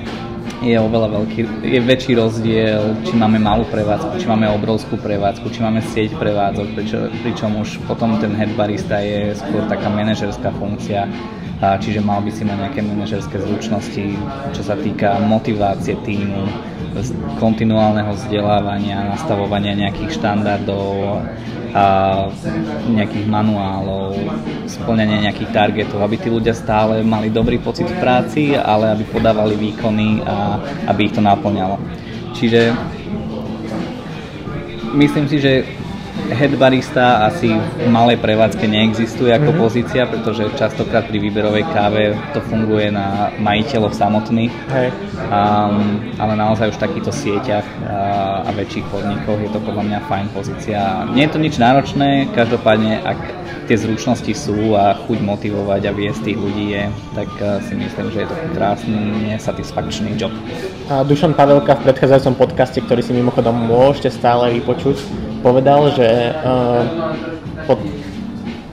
je 0.63 0.75
oveľa 0.79 1.19
veľký, 1.19 1.67
je 1.67 1.79
väčší 1.83 2.15
rozdiel, 2.15 2.95
či 3.03 3.13
máme 3.17 3.41
malú 3.41 3.67
prevádzku, 3.67 4.15
či 4.15 4.27
máme 4.29 4.47
obrovskú 4.55 4.95
prevádzku, 4.95 5.51
či 5.51 5.59
máme 5.59 5.83
sieť 5.83 6.15
prevádzok, 6.15 6.67
pričom, 6.75 7.01
pričom 7.23 7.49
už 7.59 7.83
potom 7.89 8.15
ten 8.23 8.31
head 8.35 8.51
barista 8.55 9.03
je 9.03 9.35
skôr 9.35 9.67
taká 9.67 9.91
manažerská 9.91 10.55
funkcia, 10.55 11.11
čiže 11.59 11.99
mal 11.99 12.23
by 12.23 12.31
si 12.31 12.47
mať 12.47 12.57
nejaké 12.67 12.81
manažerské 12.83 13.35
zručnosti, 13.41 14.05
čo 14.55 14.61
sa 14.63 14.79
týka 14.79 15.19
motivácie 15.23 15.99
týmu, 16.07 16.47
kontinuálneho 17.43 18.15
vzdelávania, 18.15 19.11
nastavovania 19.11 19.75
nejakých 19.75 20.15
štandardov, 20.15 21.19
a 21.75 21.85
nejakých 22.87 23.27
manuálov, 23.27 24.15
splňania 24.63 25.27
nejakých 25.27 25.51
targetov, 25.51 25.99
aby 25.99 26.15
tí 26.15 26.31
ľudia 26.31 26.55
stále 26.55 27.03
mali 27.03 27.27
dobrý 27.27 27.59
pocit 27.59 27.83
v 27.83 27.99
práci, 27.99 28.55
ale 28.55 28.95
aby 28.95 29.03
podávali 29.03 29.59
výkony 29.59 30.23
a 30.23 30.55
aby 30.87 31.11
ich 31.11 31.13
to 31.13 31.19
naplňalo. 31.19 31.75
Čiže 32.31 32.71
myslím 34.95 35.27
si, 35.27 35.37
že 35.43 35.67
head 36.33 36.57
barista 36.57 37.27
asi 37.29 37.53
v 37.53 37.87
malej 37.89 38.17
prevádzke 38.17 38.65
neexistuje 38.65 39.29
ako 39.33 39.53
mm-hmm. 39.53 39.61
pozícia, 39.61 40.03
pretože 40.09 40.49
častokrát 40.57 41.05
pri 41.05 41.21
výberovej 41.21 41.63
káve 41.69 42.17
to 42.33 42.41
funguje 42.49 42.89
na 42.89 43.29
majiteľov 43.37 43.93
samotných. 43.93 44.53
Hey. 44.71 44.89
Um, 45.29 46.01
ale 46.17 46.33
naozaj 46.33 46.73
už 46.73 46.77
v 46.81 46.83
takýchto 46.89 47.11
sieťach 47.13 47.67
a, 47.85 48.47
a 48.47 48.49
väčších 48.53 48.85
podnikoch 48.89 49.39
je 49.41 49.49
to 49.53 49.59
podľa 49.61 49.83
mňa 49.85 49.99
fajn 50.09 50.25
pozícia. 50.33 50.79
Nie 51.13 51.29
je 51.29 51.33
to 51.35 51.39
nič 51.41 51.55
náročné, 51.61 52.29
každopádne 52.33 53.01
ak 53.05 53.19
tie 53.65 53.77
zručnosti 53.81 54.29
sú 54.37 54.77
a 54.77 54.93
chuť 54.93 55.19
motivovať 55.25 55.81
a 55.89 55.91
viesť 55.91 56.21
tých 56.29 56.37
ľudí 56.37 56.65
je, 56.77 56.83
tak 57.17 57.29
si 57.65 57.73
myslím, 57.73 58.13
že 58.13 58.23
je 58.23 58.27
to 58.29 58.37
krásny, 58.53 59.33
satisfakčný 59.41 60.13
job. 60.21 60.29
A 60.85 61.01
Dušan 61.01 61.33
Pavelka 61.33 61.73
v 61.81 61.89
predchádzajúcom 61.89 62.35
podcaste, 62.37 62.77
ktorý 62.85 63.01
si 63.01 63.17
mimochodom 63.17 63.57
môžete 63.57 64.13
stále 64.13 64.53
vypočuť, 64.61 65.01
povedal, 65.45 65.93
že 65.93 66.09
uh, 66.33 66.81
po 67.69 67.77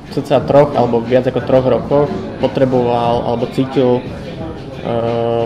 cca 0.09 0.41
troch 0.41 0.73
alebo 0.73 1.05
viac 1.05 1.29
ako 1.29 1.41
troch 1.45 1.67
rokoch 1.69 2.09
potreboval 2.41 3.29
alebo 3.29 3.45
cítil 3.53 4.01
uh, 4.01 5.45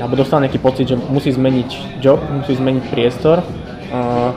alebo 0.00 0.14
dostal 0.16 0.40
nejaký 0.40 0.56
pocit, 0.62 0.88
že 0.88 0.96
musí 0.96 1.28
zmeniť 1.34 2.00
job, 2.00 2.22
musí 2.30 2.54
zmeniť 2.56 2.84
priestor. 2.88 3.42
Uh, 3.92 4.30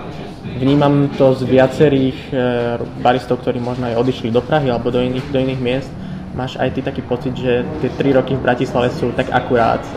vnímam 0.57 1.07
to 1.15 1.37
z 1.37 1.47
viacerých 1.47 2.17
uh, 2.33 2.81
baristov, 2.99 3.39
ktorí 3.45 3.61
možno 3.63 3.87
aj 3.87 3.95
odišli 4.01 4.33
do 4.33 4.43
Prahy 4.43 4.67
alebo 4.67 4.91
do 4.91 4.99
iných, 4.99 5.31
do 5.31 5.37
iných 5.39 5.61
miest, 5.61 5.91
Máš 6.31 6.55
aj 6.55 6.69
ty 6.71 6.79
taký 6.79 7.03
pocit, 7.03 7.35
že 7.35 7.67
tie 7.83 7.91
3 7.91 8.15
roky 8.15 8.39
v 8.39 8.41
Bratislave 8.47 8.87
sú 8.95 9.11
tak 9.11 9.27
akurát 9.35 9.83
e, 9.83 9.91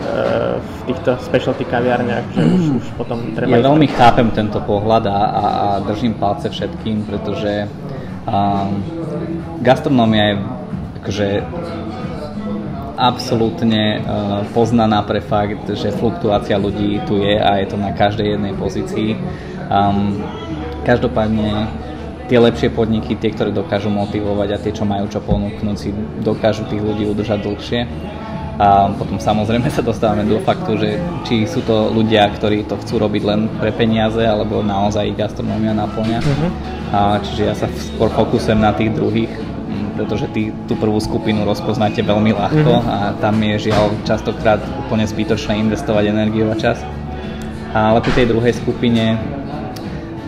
v 0.59 0.79
týchto 0.91 1.15
specialty 1.23 1.63
kaviarniach, 1.63 2.27
že 2.35 2.41
už, 2.43 2.63
už 2.83 2.87
potom 2.99 3.31
treba... 3.31 3.55
Ja 3.55 3.63
veľmi 3.63 3.87
chápem 3.87 4.27
tento 4.35 4.59
pohľad 4.59 5.07
a, 5.07 5.15
a, 5.15 5.43
a 5.47 5.67
držím 5.87 6.19
palce 6.19 6.51
všetkým, 6.51 7.07
pretože 7.07 7.71
um, 8.27 8.83
gastronómia 9.63 10.23
je 10.27 10.35
akože 10.99 11.27
absolútne 12.95 13.83
uh, 13.99 14.43
poznaná 14.55 15.03
pre 15.03 15.19
fakt, 15.19 15.67
že 15.71 15.91
fluktuácia 15.95 16.55
ľudí 16.55 17.03
tu 17.03 17.19
je 17.19 17.35
a 17.39 17.59
je 17.59 17.67
to 17.67 17.77
na 17.79 17.91
každej 17.91 18.35
jednej 18.35 18.55
pozícii. 18.55 19.19
Um, 19.67 20.23
každopádne 20.87 21.67
tie 22.25 22.41
lepšie 22.41 22.73
podniky, 22.73 23.17
tie, 23.17 23.29
ktoré 23.29 23.53
dokážu 23.53 23.93
motivovať 23.93 24.49
a 24.53 24.61
tie, 24.61 24.73
čo 24.73 24.85
majú 24.85 25.05
čo 25.09 25.21
ponúknuť, 25.21 25.75
si 25.77 25.93
dokážu 26.25 26.65
tých 26.65 26.81
ľudí 26.81 27.05
udržať 27.05 27.39
dlhšie. 27.45 27.81
A 28.55 28.87
potom 28.87 29.19
samozrejme 29.19 29.67
sa 29.67 29.83
dostávame 29.83 30.23
do 30.23 30.39
faktu, 30.39 30.79
že 30.79 30.89
či 31.27 31.43
sú 31.43 31.59
to 31.67 31.91
ľudia, 31.91 32.23
ktorí 32.31 32.63
to 32.63 32.79
chcú 32.79 33.03
robiť 33.03 33.23
len 33.27 33.51
pre 33.59 33.75
peniaze, 33.75 34.23
alebo 34.23 34.63
naozaj 34.63 35.11
ich 35.11 35.19
gastronómia 35.19 35.75
naplňa. 35.75 36.19
Uh-huh. 36.23 36.49
A, 36.95 36.99
čiže 37.19 37.43
ja 37.51 37.55
sa 37.55 37.67
skôr 37.75 38.07
fokusujem 38.15 38.55
na 38.55 38.71
tých 38.71 38.95
druhých, 38.95 39.27
pretože 39.99 40.31
ty 40.31 40.55
tú 40.71 40.79
prvú 40.79 40.95
skupinu 41.03 41.43
rozpoznáte 41.43 41.99
veľmi 41.99 42.31
ľahko 42.31 42.71
uh-huh. 42.79 42.95
a 42.95 42.97
tam 43.19 43.35
je 43.43 43.67
žiaľ 43.67 43.91
častokrát 44.07 44.63
úplne 44.87 45.03
zbytočné 45.03 45.59
investovať 45.59 46.15
energiu 46.15 46.47
a 46.47 46.55
čas. 46.55 46.79
Ale 47.75 47.99
pri 47.99 48.23
tej 48.23 48.31
druhej 48.31 48.55
skupine 48.55 49.19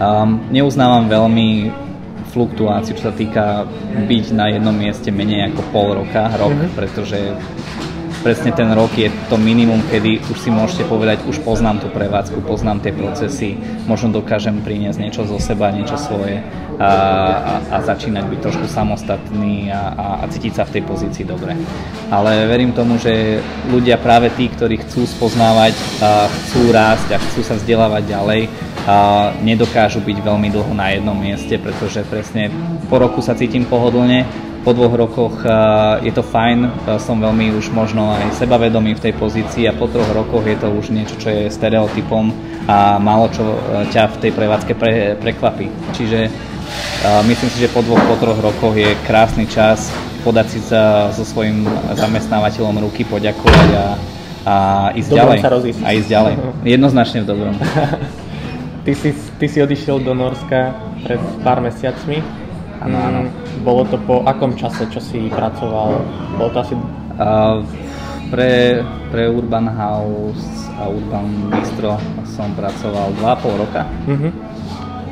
um, 0.04 0.44
neuznávam 0.52 1.08
veľmi 1.08 1.48
fluktuáciu, 2.32 2.94
čo 2.96 3.10
sa 3.10 3.14
týka 3.16 3.64
byť 4.08 4.26
na 4.36 4.52
jednom 4.52 4.76
mieste 4.76 5.10
menej 5.10 5.54
ako 5.54 5.62
pol 5.72 5.88
roka, 6.04 6.28
rok, 6.36 6.54
mm-hmm. 6.54 6.76
pretože 6.76 7.20
presne 8.28 8.52
ten 8.52 8.68
rok 8.76 8.92
je 8.92 9.08
to 9.32 9.40
minimum, 9.40 9.80
kedy 9.88 10.20
už 10.28 10.44
si 10.44 10.52
môžete 10.52 10.84
povedať, 10.92 11.24
už 11.32 11.48
poznám 11.48 11.80
tú 11.80 11.88
prevádzku, 11.88 12.44
poznám 12.44 12.84
tie 12.84 12.92
procesy, 12.92 13.56
možno 13.88 14.20
dokážem 14.20 14.60
priniesť 14.68 15.00
niečo 15.00 15.24
zo 15.24 15.40
seba, 15.40 15.72
niečo 15.72 15.96
svoje 15.96 16.44
a, 16.76 16.84
a, 16.84 17.54
a 17.72 17.78
začínať 17.88 18.28
byť 18.28 18.40
trošku 18.44 18.68
samostatný 18.68 19.72
a, 19.72 19.80
a, 19.96 20.06
a 20.20 20.24
cítiť 20.28 20.60
sa 20.60 20.68
v 20.68 20.76
tej 20.76 20.84
pozícii 20.84 21.24
dobre. 21.24 21.56
Ale 22.12 22.52
verím 22.52 22.76
tomu, 22.76 23.00
že 23.00 23.40
ľudia 23.72 23.96
práve 23.96 24.28
tí, 24.36 24.52
ktorí 24.52 24.84
chcú 24.84 25.08
spoznávať, 25.08 25.72
a 26.04 26.28
chcú 26.28 26.76
rásť 26.76 27.16
a 27.16 27.24
chcú 27.24 27.48
sa 27.48 27.56
vzdelávať 27.56 28.12
ďalej, 28.12 28.42
a 28.88 29.32
nedokážu 29.40 30.04
byť 30.04 30.20
veľmi 30.20 30.52
dlho 30.52 30.76
na 30.76 30.92
jednom 30.92 31.16
mieste, 31.16 31.56
pretože 31.60 32.04
presne 32.08 32.52
po 32.92 33.00
roku 33.00 33.24
sa 33.24 33.40
cítim 33.40 33.64
pohodlne, 33.64 34.28
po 34.68 34.76
dvoch 34.76 35.00
rokoch 35.00 35.36
je 36.04 36.12
to 36.12 36.20
fajn, 36.28 36.68
som 37.00 37.24
veľmi 37.24 37.56
už 37.56 37.72
možno 37.72 38.12
aj 38.12 38.36
sebavedomý 38.36 39.00
v 39.00 39.04
tej 39.08 39.14
pozícii 39.16 39.64
a 39.64 39.72
po 39.72 39.88
troch 39.88 40.12
rokoch 40.12 40.44
je 40.44 40.60
to 40.60 40.68
už 40.68 40.92
niečo, 40.92 41.16
čo 41.16 41.32
je 41.32 41.48
stereotypom 41.48 42.36
a 42.68 43.00
málo 43.00 43.32
čo 43.32 43.48
e, 43.48 43.88
ťa 43.96 44.20
v 44.20 44.28
tej 44.28 44.32
prevádzke 44.36 44.76
pre, 44.76 45.16
prekvapí. 45.24 45.72
Čiže 45.96 46.28
myslím 47.32 47.48
si, 47.48 47.64
že 47.64 47.72
po 47.72 47.80
dvoch, 47.80 48.04
po 48.12 48.20
troch 48.20 48.36
rokoch 48.44 48.76
je 48.76 48.92
krásny 49.08 49.48
čas 49.48 49.88
podať 50.28 50.48
si 50.52 50.60
sa 50.60 51.16
so 51.16 51.24
svojím 51.24 51.64
zamestnávateľom 51.96 52.84
ruky, 52.84 53.08
poďakovať 53.08 53.70
a, 53.72 53.86
a 54.44 54.56
ísť 55.00 55.16
dobrom 55.16 55.32
ďalej. 55.32 55.40
Sa 55.48 55.52
rozísť. 55.56 55.80
a 55.80 55.90
ísť 55.96 56.10
ďalej. 56.12 56.34
Jednoznačne 56.76 57.24
v 57.24 57.28
dobrom. 57.32 57.56
ty, 58.84 58.92
si, 58.92 59.16
ty 59.16 59.48
si 59.48 59.64
odišiel 59.64 60.04
do 60.04 60.12
Norska 60.12 60.76
pred 61.08 61.24
pár 61.40 61.64
mesiacmi 61.64 62.47
Áno, 62.82 62.98
áno. 62.98 63.20
Mm, 63.26 63.32
bolo 63.66 63.84
to 63.90 63.98
po 63.98 64.22
akom 64.28 64.54
čase, 64.54 64.86
čo 64.94 65.02
si 65.02 65.30
pracoval? 65.34 66.02
Bolo 66.38 66.50
to 66.54 66.60
asi... 66.62 66.74
Uh, 67.18 67.66
pre, 68.30 68.84
pre 69.10 69.32
Urban 69.32 69.72
House 69.72 70.68
a 70.78 70.92
Urban 70.92 71.50
Bistro 71.50 71.96
som 72.28 72.52
pracoval 72.54 73.16
2,5 73.18 73.62
roka. 73.64 73.82
Uh-huh. 74.06 74.32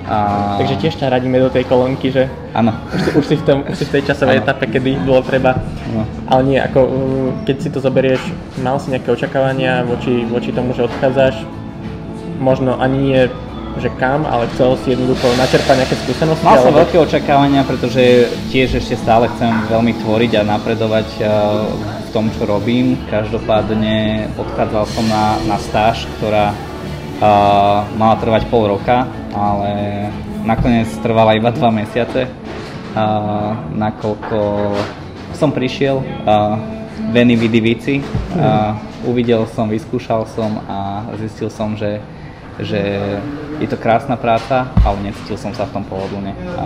A... 0.06 0.18
Takže 0.62 0.76
tiež 0.78 0.96
ťa 1.02 1.10
radíme 1.10 1.42
do 1.42 1.50
tej 1.50 1.66
kolónky, 1.66 2.14
že 2.14 2.30
Áno. 2.54 2.78
už, 2.94 3.02
si, 3.02 3.10
už, 3.18 3.26
si 3.26 3.36
v 3.42 3.44
tom, 3.44 3.58
už 3.66 3.74
si 3.74 3.86
v 3.90 3.94
tej 3.98 4.04
časovej 4.14 4.46
etape, 4.46 4.70
kedy 4.70 5.02
bolo 5.02 5.26
treba. 5.26 5.58
No. 5.90 6.06
Ale 6.30 6.42
nie, 6.46 6.60
ako 6.62 6.80
uh, 6.86 6.94
keď 7.50 7.56
si 7.58 7.70
to 7.74 7.82
zoberieš, 7.82 8.22
mal 8.62 8.78
si 8.78 8.94
nejaké 8.94 9.10
očakávania 9.10 9.82
voči, 9.82 10.22
voči 10.30 10.54
tomu, 10.54 10.78
že 10.78 10.86
odchádzaš? 10.86 11.42
Možno 12.38 12.78
ani 12.78 12.98
nie 13.02 13.22
že 13.76 13.92
kam, 14.00 14.24
ale 14.24 14.48
chcel 14.56 14.80
si 14.80 14.96
jednoducho 14.96 15.28
načerpať 15.36 15.76
nejaké 15.84 15.96
skúsenosti? 16.08 16.46
Mal 16.48 16.64
som 16.64 16.72
alebo... 16.72 16.82
veľké 16.88 16.98
očakávania, 17.04 17.62
pretože 17.68 18.32
tiež 18.48 18.80
ešte 18.80 18.96
stále 18.96 19.28
chcem 19.36 19.52
veľmi 19.68 19.94
tvoriť 20.00 20.32
a 20.40 20.48
napredovať 20.48 21.08
uh, 21.20 21.28
v 22.08 22.10
tom, 22.16 22.32
čo 22.32 22.48
robím. 22.48 22.96
Každopádne 23.12 24.32
odchádzal 24.40 24.86
som 24.88 25.06
na, 25.12 25.36
na 25.44 25.58
stáž, 25.60 26.08
ktorá 26.18 26.56
uh, 26.56 27.84
mala 28.00 28.16
trvať 28.16 28.48
pol 28.48 28.72
roka, 28.72 29.12
ale 29.36 29.72
nakoniec 30.48 30.88
trvala 31.04 31.36
iba 31.36 31.52
dva 31.52 31.68
mesiace, 31.68 32.32
uh, 32.32 33.54
nakoľko 33.76 34.40
som 35.36 35.52
prišiel, 35.52 36.00
uh, 36.00 36.56
veni 37.12 37.36
vidi 37.36 37.60
vici, 37.60 37.96
uh, 38.00 38.72
uvidel 39.04 39.44
som, 39.52 39.68
vyskúšal 39.68 40.24
som 40.32 40.64
a 40.64 41.12
zistil 41.20 41.52
som, 41.52 41.76
že 41.76 42.00
že 42.56 42.80
je 43.60 43.68
to 43.68 43.78
krásna 43.80 44.20
práca, 44.20 44.72
ale 44.84 45.12
necítil 45.12 45.38
som 45.40 45.56
sa 45.56 45.68
v 45.68 45.74
tom 45.80 45.84
pohodlne. 45.88 46.36
A, 46.56 46.66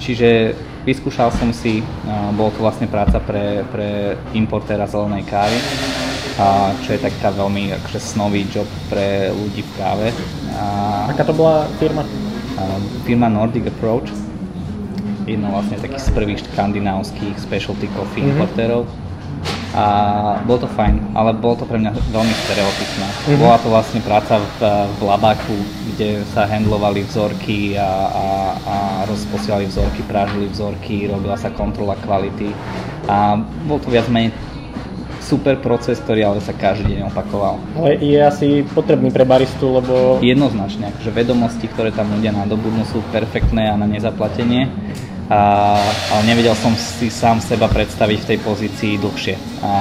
čiže 0.00 0.54
vyskúšal 0.86 1.34
som 1.34 1.50
si, 1.50 1.82
a, 2.06 2.30
bolo 2.34 2.54
to 2.54 2.62
vlastne 2.62 2.86
práca 2.86 3.18
pre, 3.18 3.66
pre 3.68 4.16
importéra 4.36 4.86
zelenej 4.86 5.26
kávy, 5.26 5.58
a, 6.38 6.72
čo 6.86 6.94
je 6.94 7.00
taká 7.02 7.34
veľmi 7.34 7.74
akože 7.82 8.00
snový 8.00 8.46
job 8.48 8.68
pre 8.88 9.34
ľudí 9.34 9.66
v 9.66 9.70
káve. 9.76 10.08
A, 10.54 10.64
Aká 11.10 11.26
to 11.26 11.34
bola 11.34 11.66
firma? 11.82 12.02
a, 12.02 12.78
firma 13.02 13.26
Nordic 13.26 13.66
Approach, 13.68 14.10
jedno 15.26 15.54
vlastne 15.54 15.78
takých 15.78 16.02
z 16.02 16.10
prvých 16.10 16.40
škandinávskych 16.50 17.38
specialty 17.38 17.86
coffee 17.94 18.24
mm-hmm. 18.24 18.34
importérov 18.34 18.82
a 19.70 19.84
bolo 20.42 20.66
to 20.66 20.68
fajn, 20.74 21.14
ale 21.14 21.30
bolo 21.38 21.62
to 21.62 21.64
pre 21.66 21.78
mňa 21.78 21.94
veľmi 22.10 22.34
stereotypné. 22.46 23.06
Mm-hmm. 23.06 23.38
Bola 23.38 23.56
to 23.62 23.68
vlastne 23.70 24.00
práca 24.02 24.42
v, 24.42 24.58
v 24.98 25.00
labaku, 25.06 25.56
kde 25.94 26.26
sa 26.34 26.50
handlovali 26.50 27.06
vzorky 27.06 27.78
a, 27.78 27.86
a, 28.10 28.26
a 28.58 28.76
rozposielali 29.06 29.70
vzorky, 29.70 30.02
prážili 30.10 30.50
vzorky, 30.50 31.06
robila 31.06 31.38
sa 31.38 31.54
kontrola 31.54 31.94
kvality 32.02 32.50
a 33.06 33.38
bol 33.70 33.78
to 33.78 33.94
viac 33.94 34.10
menej 34.10 34.34
super 35.22 35.54
proces, 35.62 36.02
ktorý 36.02 36.26
ale 36.26 36.42
sa 36.42 36.50
každý 36.50 36.98
deň 36.98 37.14
opakoval. 37.14 37.62
Ale 37.78 38.02
je 38.02 38.18
asi 38.18 38.48
potrebný 38.66 39.14
pre 39.14 39.22
baristu, 39.22 39.78
lebo... 39.78 40.18
Jednoznačne, 40.18 40.90
akože 40.90 41.10
vedomosti, 41.14 41.70
ktoré 41.70 41.94
tam 41.94 42.10
ľudia 42.10 42.34
nadobudnú 42.34 42.82
sú 42.90 42.98
perfektné 43.14 43.70
a 43.70 43.78
na 43.78 43.86
nezaplatenie 43.86 44.66
a, 45.30 45.78
ale 46.10 46.22
nevedel 46.26 46.58
som 46.58 46.74
si 46.74 47.06
sám 47.06 47.38
seba 47.38 47.70
predstaviť 47.70 48.18
v 48.18 48.28
tej 48.34 48.38
pozícii 48.42 48.92
dlhšie. 48.98 49.38
A, 49.62 49.70
a, 49.70 49.72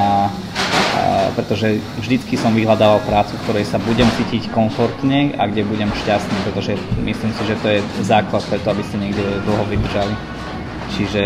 pretože 1.34 1.82
vždycky 1.98 2.38
som 2.38 2.54
vyhľadával 2.54 3.02
prácu, 3.10 3.34
v 3.34 3.44
ktorej 3.50 3.66
sa 3.66 3.82
budem 3.82 4.06
cítiť 4.14 4.54
komfortne 4.54 5.34
a 5.42 5.50
kde 5.50 5.66
budem 5.66 5.90
šťastný, 6.06 6.38
pretože 6.46 6.78
myslím 7.02 7.34
si, 7.34 7.42
že 7.50 7.58
to 7.66 7.68
je 7.74 7.80
základ 8.06 8.46
preto, 8.46 8.70
aby 8.70 8.86
ste 8.86 9.02
niekde 9.02 9.26
dlho 9.50 9.66
vydržali. 9.66 10.14
Čiže 10.90 11.24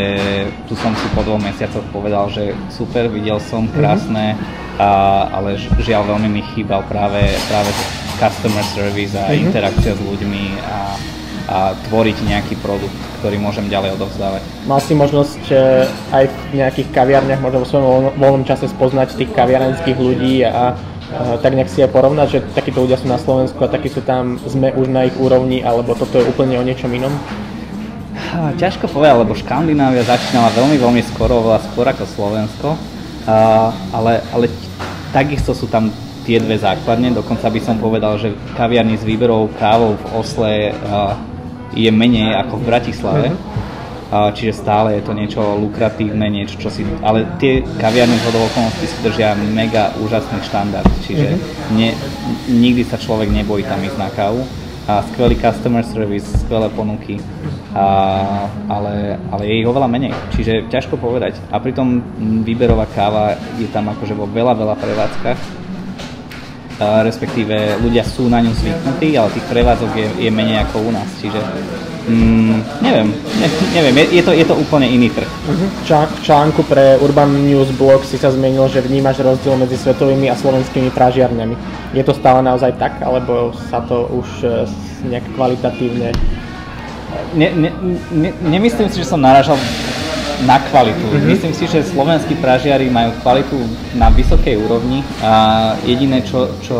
tu 0.67 0.75
som 0.79 0.95
si 0.95 1.07
po 1.11 1.23
dvoch 1.23 1.43
mesiacoch 1.43 1.83
povedal, 1.91 2.31
že 2.31 2.55
super, 2.71 3.11
videl 3.11 3.43
som 3.43 3.67
krásne, 3.75 4.39
a, 4.79 5.27
ale 5.35 5.59
žiaľ 5.83 6.15
veľmi 6.15 6.31
mi 6.31 6.41
chýbal 6.55 6.87
práve, 6.87 7.19
práve 7.51 7.75
customer 8.23 8.63
service 8.71 9.19
a 9.19 9.27
mm-hmm. 9.27 9.51
interakcia 9.51 9.99
s 9.99 10.01
ľuďmi 10.03 10.43
a, 10.63 10.95
a 11.43 11.75
tvoriť 11.91 12.17
nejaký 12.23 12.55
produkt, 12.63 12.95
ktorý 13.19 13.35
môžem 13.35 13.67
ďalej 13.67 13.99
odovzdávať. 13.99 14.41
Mal 14.63 14.79
si 14.79 14.95
možnosť 14.95 15.43
aj 16.15 16.23
v 16.31 16.35
nejakých 16.55 16.87
kaviarniach, 16.95 17.43
možno 17.43 17.63
vo 17.63 17.67
svojom 17.67 17.85
voľno- 17.85 18.15
voľnom 18.15 18.43
čase 18.47 18.71
spoznať 18.71 19.19
tých 19.19 19.31
kaviarenských 19.35 19.97
ľudí 19.99 20.47
a, 20.47 20.79
tak 21.43 21.53
nejak 21.53 21.69
si 21.69 21.83
aj 21.83 21.91
porovnať, 21.91 22.27
že 22.31 22.39
takíto 22.55 22.87
ľudia 22.87 22.97
sú 22.97 23.11
na 23.11 23.19
Slovensku 23.19 23.59
a 23.59 23.69
takí 23.69 23.91
sú 23.91 24.01
tam, 24.01 24.39
sme 24.47 24.71
už 24.73 24.87
na 24.87 25.05
ich 25.05 25.15
úrovni, 25.19 25.61
alebo 25.61 25.93
toto 25.93 26.17
je 26.17 26.25
úplne 26.25 26.57
o 26.57 26.63
niečom 26.63 26.89
inom? 26.89 27.11
Ťažko 28.33 28.89
povedať, 28.89 29.21
lebo 29.21 29.37
Škandinávia 29.37 30.07
začínala 30.07 30.49
veľmi, 30.57 30.79
veľmi 30.79 31.03
skoro, 31.05 31.43
oveľa 31.43 31.59
skôr 31.69 31.85
ako 31.85 32.03
Slovensko, 32.07 32.69
ale, 33.93 34.25
ale 34.33 34.49
takisto 35.13 35.53
sú 35.53 35.69
tam 35.69 35.93
tie 36.23 36.39
dve 36.39 36.55
základne, 36.55 37.11
dokonca 37.13 37.45
by 37.51 37.59
som 37.61 37.77
povedal, 37.77 38.15
že 38.15 38.33
kaviarní 38.55 38.95
s 38.95 39.03
výberovou 39.03 39.51
kávou 39.59 39.99
v 39.99 40.05
Osle 40.17 40.71
je 41.73 41.89
menej 41.89 42.37
ako 42.45 42.61
v 42.61 42.67
Bratislave. 42.69 43.27
A, 44.13 44.29
čiže 44.29 44.61
stále 44.61 45.01
je 45.01 45.09
to 45.09 45.17
niečo 45.17 45.41
lukratívne, 45.57 46.29
niečo, 46.29 46.61
čo 46.61 46.69
si... 46.69 46.85
Ale 47.01 47.25
tie 47.41 47.65
kaviarne 47.81 48.13
z 48.13 48.29
okolností 48.29 48.85
si 48.85 48.97
držia 49.01 49.33
mega 49.33 49.89
úžasný 49.97 50.37
štandard, 50.45 50.85
čiže 51.01 51.33
ne, 51.73 51.97
nikdy 52.45 52.85
sa 52.85 53.01
človek 53.01 53.33
nebojí 53.33 53.65
tam 53.65 53.81
ísť 53.81 53.97
na 53.97 54.13
kávu. 54.13 54.45
A 54.83 54.99
skvelý 54.99 55.39
customer 55.39 55.79
service, 55.87 56.27
skvelé 56.43 56.67
ponuky, 56.67 57.15
a, 57.71 58.51
ale, 58.67 59.15
ale 59.31 59.43
je 59.47 59.63
ich 59.63 59.67
oveľa 59.67 59.87
menej, 59.87 60.11
čiže 60.35 60.67
ťažko 60.67 60.99
povedať. 60.99 61.39
A 61.49 61.57
pritom 61.63 62.03
výberová 62.43 62.83
káva 62.91 63.39
je 63.55 63.65
tam 63.71 63.87
akože 63.87 64.11
vo 64.11 64.27
veľa, 64.27 64.53
veľa 64.53 64.75
prevádzkach, 64.75 65.62
respektíve 66.79 67.77
ľudia 67.81 68.01
sú 68.01 68.29
na 68.29 68.41
ňu 68.41 68.53
zvyknutí, 68.57 69.13
ale 69.17 69.29
tých 69.33 69.47
prevádzok 69.49 69.91
je, 69.93 70.07
je 70.25 70.31
menej 70.33 70.65
ako 70.65 70.89
u 70.89 70.91
nás, 70.91 71.05
čiže 71.21 71.37
mm, 72.09 72.81
neviem, 72.81 73.07
ne, 73.13 73.47
neviem, 73.77 73.95
je, 74.01 74.05
je, 74.19 74.23
to, 74.25 74.31
je 74.33 74.45
to 74.45 74.55
úplne 74.57 74.89
iný 74.89 75.13
trh. 75.13 75.29
Ča- 75.85 76.09
v 76.09 76.19
článku 76.25 76.65
pre 76.65 76.97
Urban 76.97 77.29
News 77.45 77.69
blog 77.77 78.01
si 78.03 78.17
sa 78.17 78.33
zmienil, 78.33 78.65
že 78.73 78.81
vnímaš 78.81 79.21
rozdiel 79.21 79.55
medzi 79.57 79.77
svetovými 79.77 80.27
a 80.33 80.35
slovenskými 80.35 80.89
pražiarňami. 80.89 81.55
Je 81.93 82.03
to 82.03 82.13
stále 82.17 82.41
naozaj 82.41 82.73
tak, 82.81 82.97
alebo 83.05 83.53
sa 83.69 83.85
to 83.85 84.09
už 84.09 84.27
e, 84.43 84.47
nejak 85.13 85.25
kvalitatívne... 85.37 86.09
Ne, 87.37 87.49
ne, 87.53 87.69
ne, 88.13 88.29
nemyslím 88.41 88.89
si, 88.89 89.01
že 89.01 89.09
som 89.09 89.21
naražal 89.21 89.57
na 90.43 90.59
kvalitu. 90.59 91.07
Mm-hmm. 91.07 91.29
Myslím 91.29 91.53
si, 91.55 91.65
že 91.67 91.83
slovenskí 91.83 92.35
pražiari 92.39 92.91
majú 92.91 93.15
kvalitu 93.23 93.57
na 93.95 94.11
vysokej 94.11 94.59
úrovni 94.59 95.03
a 95.23 95.73
jediné, 95.87 96.23
čo, 96.23 96.51
čo 96.63 96.79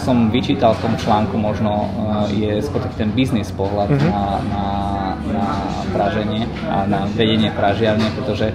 som 0.00 0.32
vyčítal 0.32 0.72
v 0.80 0.88
tom 0.88 0.94
článku 0.96 1.36
možno 1.36 1.88
je 2.32 2.60
skôr 2.64 2.80
ten 2.96 3.12
biznis 3.12 3.52
pohľad 3.52 3.92
mm-hmm. 3.92 4.10
na, 4.10 4.24
na, 4.48 4.64
na 5.28 5.46
praženie 5.92 6.48
a 6.66 6.88
na 6.88 7.04
vedenie 7.12 7.52
pražiarne, 7.52 8.08
pretože 8.16 8.50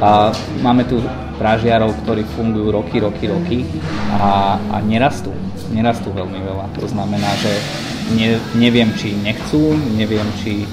a, 0.00 0.30
máme 0.60 0.84
tu 0.84 1.00
pražiarov, 1.40 1.96
ktorí 2.04 2.22
fungujú 2.38 2.70
roky, 2.70 3.02
roky, 3.02 3.26
roky 3.26 3.58
a, 4.20 4.56
a 4.58 4.76
nerastú. 4.84 5.34
Nerastú 5.74 6.14
veľmi 6.14 6.38
veľa. 6.44 6.70
To 6.78 6.86
znamená, 6.86 7.30
že 7.40 7.50
ne, 8.14 8.38
neviem, 8.54 8.92
či 8.94 9.16
nechcú, 9.16 9.74
neviem, 9.96 10.26
či 10.44 10.68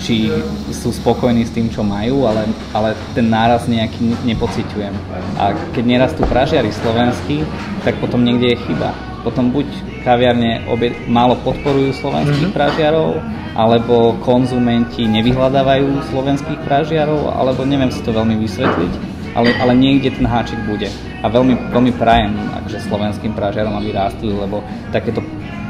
či 0.00 0.32
sú 0.72 0.90
spokojní 0.90 1.44
s 1.44 1.52
tým, 1.52 1.68
čo 1.68 1.84
majú, 1.84 2.24
ale, 2.24 2.48
ale 2.72 2.96
ten 3.12 3.28
náraz 3.28 3.68
nejaký 3.68 4.16
nepociťujem. 4.24 4.94
A 5.36 5.52
keď 5.76 5.84
nerastú 5.84 6.24
pražiari 6.24 6.72
slovenskí, 6.72 7.44
tak 7.84 8.00
potom 8.00 8.24
niekde 8.24 8.56
je 8.56 8.62
chyba. 8.64 8.96
Potom 9.20 9.52
buď 9.52 9.68
kaviarne 10.00 10.64
obie, 10.72 10.96
málo 11.04 11.36
podporujú 11.44 11.92
slovenských 12.00 12.48
mm-hmm. 12.48 12.56
pražiarov, 12.56 13.20
alebo 13.52 14.16
konzumenti 14.24 15.04
nevyhľadávajú 15.04 16.08
slovenských 16.08 16.64
pražiarov, 16.64 17.28
alebo 17.36 17.68
neviem 17.68 17.92
si 17.92 18.00
to 18.00 18.16
veľmi 18.16 18.40
vysvetliť, 18.40 18.92
ale, 19.36 19.52
ale 19.60 19.72
niekde 19.76 20.16
ten 20.16 20.24
háčik 20.24 20.56
bude. 20.64 20.88
A 21.20 21.28
veľmi, 21.28 21.68
veľmi 21.68 21.92
prajem 22.00 22.32
akože 22.64 22.88
slovenským 22.88 23.36
pražiarom, 23.36 23.76
aby 23.76 23.92
rástli, 23.92 24.32
lebo 24.32 24.64
takéto 24.88 25.20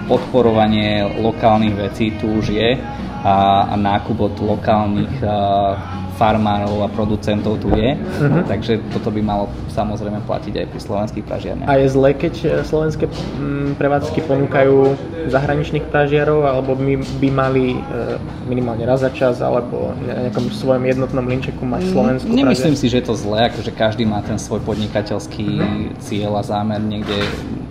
podporovanie 0.07 1.07
lokálnych 1.19 1.75
vecí 1.75 2.15
tu 2.19 2.31
už 2.39 2.55
je 2.55 2.79
a, 3.21 3.69
a 3.71 3.75
nákup 3.77 4.17
od 4.21 4.35
lokálnych 4.41 5.21
a, 5.21 6.01
farmárov 6.21 6.85
a 6.85 6.89
producentov 6.93 7.57
tu 7.65 7.73
je, 7.73 7.97
uh-huh. 7.97 8.45
takže 8.45 8.85
toto 8.93 9.09
by 9.09 9.25
malo 9.25 9.49
samozrejme 9.73 10.21
platiť 10.29 10.53
aj 10.53 10.67
pri 10.69 10.81
slovenských 10.85 11.25
pražiarniach. 11.25 11.65
A 11.65 11.81
je 11.81 11.89
zle, 11.89 12.13
keď 12.13 12.35
e, 12.45 12.47
slovenské 12.61 13.09
mm, 13.09 13.81
prevádzky 13.81 14.29
ponúkajú 14.29 15.01
zahraničných 15.33 15.89
pražiarov, 15.89 16.45
alebo 16.45 16.77
by, 16.77 17.01
by 17.25 17.29
mali 17.33 17.65
e, 17.73 17.81
minimálne 18.45 18.85
raz 18.85 19.01
za 19.01 19.09
čas, 19.09 19.41
alebo 19.41 19.97
na 20.05 20.29
nejakom 20.29 20.53
svojom 20.53 20.85
jednotnom 20.85 21.25
linčeku 21.25 21.65
mať 21.65 21.89
mm, 21.89 21.93
slovenskú 21.97 22.29
Nemyslím 22.29 22.77
pražiar. 22.77 22.85
si, 22.85 22.93
že 22.93 23.01
je 23.01 23.07
to 23.09 23.17
zlé, 23.17 23.49
akože 23.49 23.73
každý 23.73 24.05
má 24.05 24.21
ten 24.21 24.37
svoj 24.37 24.61
podnikateľský 24.69 25.49
uh-huh. 25.57 25.97
cieľ 26.05 26.37
a 26.37 26.45
zámer 26.45 26.85
niekde 26.85 27.17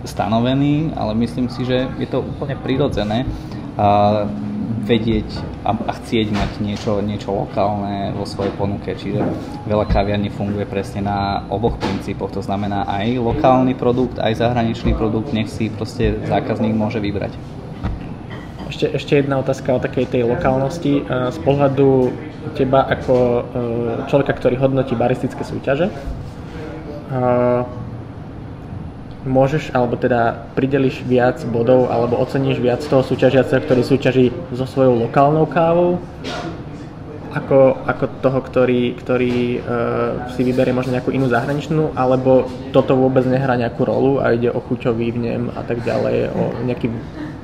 stanovený, 0.02 0.90
ale 0.98 1.14
myslím 1.22 1.46
si, 1.46 1.62
že 1.62 1.86
je 2.02 2.08
to 2.10 2.18
úplne 2.18 2.58
prirodzené. 2.58 3.30
A 3.78 4.26
vedieť 4.86 5.28
a, 5.66 5.74
a 5.74 5.92
chcieť 5.98 6.30
mať 6.30 6.50
niečo, 6.62 7.02
niečo 7.02 7.34
lokálne 7.34 8.14
vo 8.14 8.24
svojej 8.24 8.54
ponuke. 8.54 8.94
Čiže 8.94 9.20
veľa 9.66 9.86
kaviarní 9.90 10.30
funguje 10.30 10.64
presne 10.66 11.04
na 11.04 11.44
oboch 11.50 11.76
princípoch. 11.76 12.30
To 12.38 12.42
znamená 12.42 12.86
aj 12.86 13.18
lokálny 13.18 13.74
produkt, 13.74 14.22
aj 14.22 14.38
zahraničný 14.38 14.94
produkt, 14.94 15.34
nech 15.34 15.50
si 15.50 15.68
proste 15.68 16.22
zákazník 16.26 16.72
môže 16.72 17.02
vybrať. 17.02 17.34
Ešte, 18.70 18.86
ešte 18.94 19.12
jedna 19.18 19.42
otázka 19.42 19.74
o 19.74 19.82
takej 19.82 20.06
tej 20.06 20.22
lokálnosti. 20.30 21.02
Z 21.04 21.38
pohľadu 21.42 22.14
teba 22.54 22.86
ako 22.86 23.14
e, 23.18 23.40
človeka, 24.06 24.32
ktorý 24.38 24.56
hodnotí 24.62 24.94
baristické 24.94 25.42
súťaže, 25.42 25.90
môžeš, 29.24 29.72
alebo 29.76 30.00
teda 30.00 30.48
prideliš 30.56 31.04
viac 31.04 31.42
bodov, 31.48 31.92
alebo 31.92 32.16
oceníš 32.20 32.60
viac 32.60 32.80
toho 32.80 33.04
súťažiaceho, 33.04 33.60
ktorý 33.64 33.82
súťaží 33.84 34.24
so 34.52 34.64
svojou 34.64 34.96
lokálnou 34.96 35.44
kávou, 35.44 36.00
ako, 37.30 37.78
ako 37.86 38.04
toho, 38.18 38.38
ktorý, 38.42 38.82
ktorý 38.98 39.62
uh, 39.62 40.34
si 40.34 40.42
vyberie 40.42 40.74
možno 40.74 40.98
nejakú 40.98 41.14
inú 41.14 41.30
zahraničnú, 41.30 41.94
alebo 41.94 42.50
toto 42.74 42.98
vôbec 42.98 43.22
nehrá 43.22 43.54
nejakú 43.54 43.86
rolu 43.86 44.18
a 44.18 44.34
ide 44.34 44.50
o 44.50 44.58
chuťový 44.58 45.14
vnem 45.14 45.46
a 45.54 45.62
tak 45.62 45.86
ďalej, 45.86 46.34
o 46.34 46.42
nejaký 46.66 46.90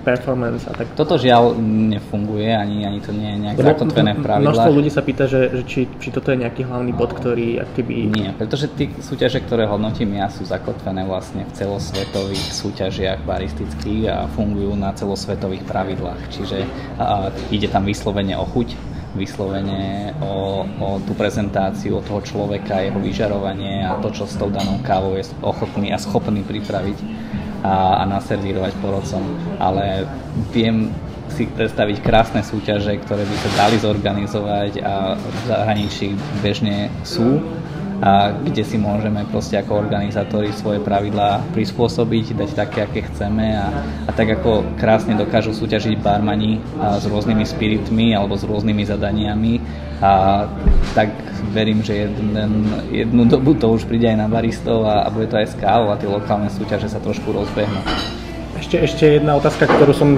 performance 0.07 0.63
a 0.71 0.73
tak. 0.79 0.95
Toto 0.95 1.19
žiaľ 1.19 1.59
nefunguje, 1.59 2.55
ani, 2.55 2.87
ani 2.87 3.03
to 3.03 3.11
nie 3.11 3.27
je 3.35 3.39
nejak 3.43 3.57
zakotvené 3.59 4.15
v 4.15 4.23
pravidlách. 4.23 4.55
Množstvo 4.55 4.71
ľudí 4.79 4.91
sa 4.95 5.03
pýta, 5.03 5.27
že, 5.27 5.51
že 5.51 5.63
či, 5.67 5.91
či 5.99 6.09
toto 6.15 6.31
je 6.31 6.47
nejaký 6.47 6.63
hlavný 6.63 6.95
bod, 6.95 7.11
ktorý 7.11 7.59
akýby... 7.67 8.15
Nie, 8.15 8.31
pretože 8.31 8.71
tí 8.71 8.95
súťaže, 9.03 9.43
ktoré 9.43 9.67
hodnotím 9.67 10.15
ja, 10.15 10.31
sú 10.31 10.47
zakotvené 10.47 11.03
vlastne 11.03 11.43
v 11.43 11.53
celosvetových 11.59 12.47
súťažiach 12.55 13.27
baristických 13.27 14.03
a 14.07 14.31
fungujú 14.31 14.79
na 14.79 14.95
celosvetových 14.95 15.67
pravidlách. 15.67 16.23
Čiže 16.31 16.63
a, 17.03 17.35
ide 17.51 17.67
tam 17.67 17.83
vyslovene 17.83 18.39
o 18.39 18.47
chuť, 18.47 18.95
vyslovene 19.19 20.15
o, 20.23 20.63
o 20.63 20.89
tú 21.03 21.17
prezentáciu, 21.19 21.99
o 21.99 22.05
toho 22.05 22.21
človeka, 22.23 22.85
jeho 22.85 23.01
vyžarovanie 23.01 23.83
a 23.83 23.99
to, 23.99 24.13
čo 24.13 24.29
s 24.29 24.37
tou 24.39 24.53
danou 24.53 24.79
kávou 24.85 25.17
je 25.17 25.27
ochotný 25.41 25.91
a 25.91 25.99
schopný 25.99 26.45
pripraviť 26.45 27.26
a, 27.67 28.01
a 28.01 28.05
naservírovať 28.07 28.73
porodcom. 28.79 29.23
Ale 29.59 30.07
viem 30.55 30.95
si 31.35 31.51
predstaviť 31.51 32.01
krásne 32.01 32.41
súťaže, 32.47 33.03
ktoré 33.03 33.27
by 33.27 33.37
sa 33.43 33.51
dali 33.67 33.77
zorganizovať 33.83 34.73
a 34.81 35.19
v 35.19 35.37
zahraničí 35.51 36.15
bežne 36.41 36.89
sú 37.03 37.43
a 38.01 38.33
kde 38.33 38.61
si 38.61 38.77
môžeme 38.77 39.25
proste 39.29 39.57
ako 39.57 39.81
organizátori 39.81 40.53
svoje 40.53 40.85
pravidlá 40.85 41.41
prispôsobiť, 41.57 42.37
dať 42.37 42.51
také, 42.53 42.79
aké 42.85 43.01
chceme 43.09 43.57
a, 43.57 43.73
a 44.05 44.11
tak 44.13 44.37
ako 44.37 44.77
krásne 44.77 45.17
dokážu 45.17 45.57
súťažiť 45.57 46.01
barmani 46.01 46.61
a 46.77 47.01
s 47.01 47.09
rôznymi 47.09 47.45
spiritmi 47.49 48.13
alebo 48.13 48.37
s 48.37 48.45
rôznymi 48.45 48.83
zadaniami 48.85 49.55
a 50.05 50.45
tak 50.93 51.09
verím, 51.57 51.81
že 51.81 52.05
jeden, 52.05 52.69
jednu 52.93 53.25
dobu 53.25 53.57
to 53.57 53.73
už 53.73 53.89
príde 53.89 54.13
aj 54.13 54.19
na 54.21 54.29
baristov 54.29 54.85
a, 54.85 55.05
a 55.05 55.09
bude 55.09 55.33
to 55.33 55.41
aj 55.41 55.49
s 55.49 55.57
a 55.65 55.97
tie 55.97 56.09
lokálne 56.09 56.53
súťaže 56.53 56.93
sa 56.93 57.01
trošku 57.01 57.33
rozbehnú. 57.33 57.81
Ešte, 58.57 58.77
ešte 58.81 59.05
jedna 59.21 59.37
otázka, 59.37 59.69
ktorú 59.69 59.93
som 59.93 60.17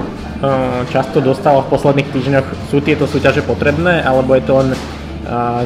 často 0.95 1.19
dostal 1.19 1.59
v 1.67 1.71
posledných 1.75 2.11
týždňoch. 2.15 2.47
Sú 2.71 2.79
tieto 2.79 3.11
súťaže 3.11 3.43
potrebné, 3.43 3.99
alebo 4.07 4.39
je 4.39 4.43
to 4.47 4.55
len 4.63 4.69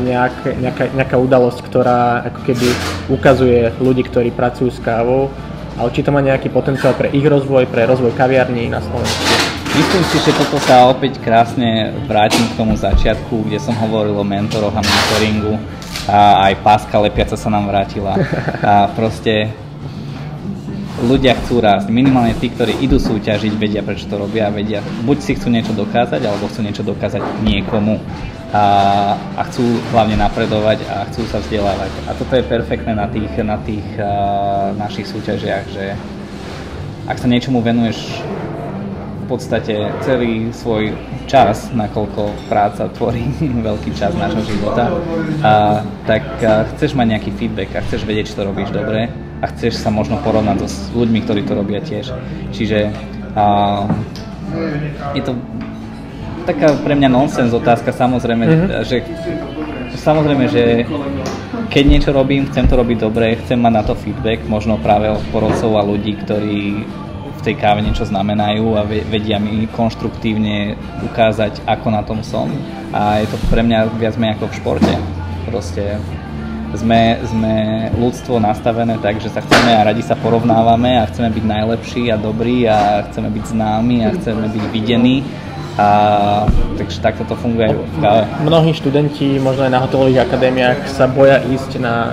nejak, 0.02 0.58
nejaká, 0.58 0.84
nejaká 0.92 1.16
udalosť, 1.18 1.58
ktorá 1.62 2.26
ako 2.26 2.40
keby 2.46 2.68
ukazuje 3.08 3.70
ľudí, 3.78 4.02
ktorí 4.06 4.34
pracujú 4.34 4.70
s 4.74 4.82
kávou, 4.82 5.30
ale 5.78 5.88
či 5.94 6.02
to 6.02 6.10
má 6.10 6.20
nejaký 6.20 6.50
potenciál 6.50 6.92
pre 6.98 7.08
ich 7.14 7.24
rozvoj, 7.24 7.70
pre 7.70 7.86
rozvoj 7.86 8.12
kaviarní 8.18 8.68
na 8.68 8.82
Slovensku. 8.82 9.24
Myslím 9.72 10.04
si, 10.12 10.20
že 10.20 10.36
toto 10.36 10.60
sa 10.60 10.84
opäť 10.84 11.16
krásne 11.16 11.96
vrátim 12.04 12.44
k 12.44 12.58
tomu 12.60 12.76
začiatku, 12.76 13.48
kde 13.48 13.56
som 13.56 13.72
hovoril 13.80 14.12
o 14.20 14.26
mentoroch 14.26 14.76
a 14.76 14.84
mentoringu 14.84 15.56
a 16.04 16.50
aj 16.50 16.60
páska 16.60 17.00
lepiaca 17.00 17.40
sa 17.40 17.48
nám 17.48 17.72
vrátila. 17.72 18.20
A 18.60 18.92
proste 18.92 19.48
ľudia 21.00 21.32
chcú 21.40 21.64
rásť. 21.64 21.88
Minimálne 21.88 22.36
tí, 22.36 22.52
ktorí 22.52 22.84
idú 22.84 23.00
súťažiť, 23.00 23.56
vedia, 23.56 23.80
prečo 23.80 24.12
to 24.12 24.20
robia, 24.20 24.52
vedia, 24.52 24.84
buď 25.08 25.18
si 25.24 25.32
chcú 25.40 25.48
niečo 25.48 25.72
dokázať, 25.72 26.20
alebo 26.20 26.52
chcú 26.52 26.60
niečo 26.68 26.84
dokázať 26.84 27.22
niekomu 27.40 27.96
a, 28.52 28.64
a 29.16 29.42
chcú 29.48 29.64
hlavne 29.96 30.20
napredovať 30.20 30.84
a 30.84 31.08
chcú 31.08 31.24
sa 31.24 31.40
vzdelávať. 31.40 31.88
A 32.04 32.12
toto 32.12 32.36
je 32.36 32.44
perfektné 32.44 32.92
na 32.92 33.08
tých, 33.08 33.32
na 33.40 33.56
tých 33.56 33.86
a, 33.96 34.76
našich 34.76 35.08
súťažiach, 35.08 35.64
že 35.72 35.96
ak 37.08 37.16
sa 37.16 37.26
niečomu 37.26 37.64
venuješ 37.64 38.20
v 39.22 39.24
podstate 39.24 39.88
celý 40.04 40.52
svoj 40.52 40.92
čas, 41.24 41.72
nakoľko 41.72 42.52
práca 42.52 42.92
tvorí 42.92 43.24
veľký 43.68 43.96
čas 43.96 44.12
nášho 44.12 44.44
života, 44.44 44.92
a, 45.40 45.80
tak 46.04 46.22
a, 46.44 46.68
chceš 46.76 46.92
mať 46.92 47.06
nejaký 47.16 47.30
feedback 47.40 47.72
a 47.72 47.84
chceš 47.88 48.04
vedieť, 48.04 48.28
či 48.28 48.36
to 48.36 48.44
robíš 48.44 48.68
dobre 48.68 49.08
a 49.40 49.48
chceš 49.56 49.80
sa 49.80 49.88
možno 49.88 50.20
porovnať 50.20 50.60
so 50.60 50.68
s 50.68 50.76
ľuďmi, 50.92 51.24
ktorí 51.24 51.40
to 51.48 51.56
robia 51.56 51.80
tiež. 51.80 52.12
Čiže 52.52 52.92
a, 53.32 53.44
je 55.16 55.22
to 55.24 55.32
taká 56.42 56.74
pre 56.82 56.94
mňa 56.98 57.08
nonsens 57.08 57.54
otázka, 57.54 57.94
samozrejme, 57.94 58.44
mm-hmm. 58.44 58.68
že 58.84 58.96
samozrejme, 59.96 60.44
že 60.50 60.84
keď 61.72 61.84
niečo 61.88 62.10
robím, 62.12 62.50
chcem 62.50 62.68
to 62.68 62.76
robiť 62.76 62.98
dobre, 63.00 63.38
chcem 63.44 63.56
mať 63.56 63.72
na 63.72 63.82
to 63.86 63.94
feedback, 63.96 64.44
možno 64.44 64.76
práve 64.76 65.08
od 65.08 65.22
porodcov 65.32 65.78
a 65.78 65.82
ľudí, 65.86 66.18
ktorí 66.20 66.84
v 67.32 67.40
tej 67.40 67.54
káve 67.58 67.82
niečo 67.82 68.06
znamenajú 68.06 68.78
a 68.78 68.86
vedia 68.86 69.40
mi 69.42 69.66
konštruktívne 69.66 70.78
ukázať, 71.10 71.66
ako 71.66 71.88
na 71.90 72.02
tom 72.06 72.22
som. 72.22 72.52
A 72.94 73.24
je 73.24 73.26
to 73.26 73.36
pre 73.50 73.66
mňa 73.66 73.98
viac 73.98 74.14
menej 74.14 74.38
ako 74.38 74.52
v 74.52 74.58
športe. 74.62 74.94
Proste 75.48 75.98
sme, 76.76 77.18
sme 77.26 77.54
ľudstvo 77.98 78.38
nastavené 78.38 78.96
tak, 79.02 79.18
že 79.18 79.28
sa 79.28 79.42
chceme 79.42 79.74
a 79.74 79.84
radi 79.84 80.00
sa 80.00 80.16
porovnávame 80.16 81.02
a 81.02 81.08
chceme 81.08 81.28
byť 81.34 81.44
najlepší 81.44 82.02
a 82.12 82.16
dobrí 82.16 82.64
a 82.68 83.10
chceme 83.10 83.28
byť 83.28 83.44
známi 83.48 83.96
a 84.06 84.14
chceme 84.14 84.46
byť 84.48 84.64
videní 84.70 85.24
a, 85.80 85.88
takže 86.76 87.00
takto 87.00 87.24
to 87.24 87.34
funguje 87.36 87.72
v 87.72 87.96
káve. 88.04 88.28
Mnohí 88.44 88.76
študenti, 88.76 89.40
možno 89.40 89.64
aj 89.64 89.72
na 89.72 89.80
hotelových 89.80 90.28
akadémiách, 90.28 90.84
sa 90.88 91.08
boja 91.08 91.40
ísť 91.40 91.80
na 91.80 92.12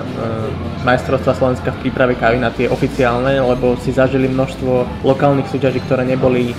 majstrovstva 0.88 1.36
Slovenska 1.36 1.68
v 1.76 1.80
príprave 1.88 2.16
kávy 2.16 2.40
na 2.40 2.48
tie 2.48 2.72
oficiálne, 2.72 3.36
lebo 3.36 3.76
si 3.84 3.92
zažili 3.92 4.32
množstvo 4.32 5.04
lokálnych 5.04 5.48
súťaží, 5.52 5.84
ktoré 5.84 6.08
neboli 6.08 6.52
e, 6.52 6.54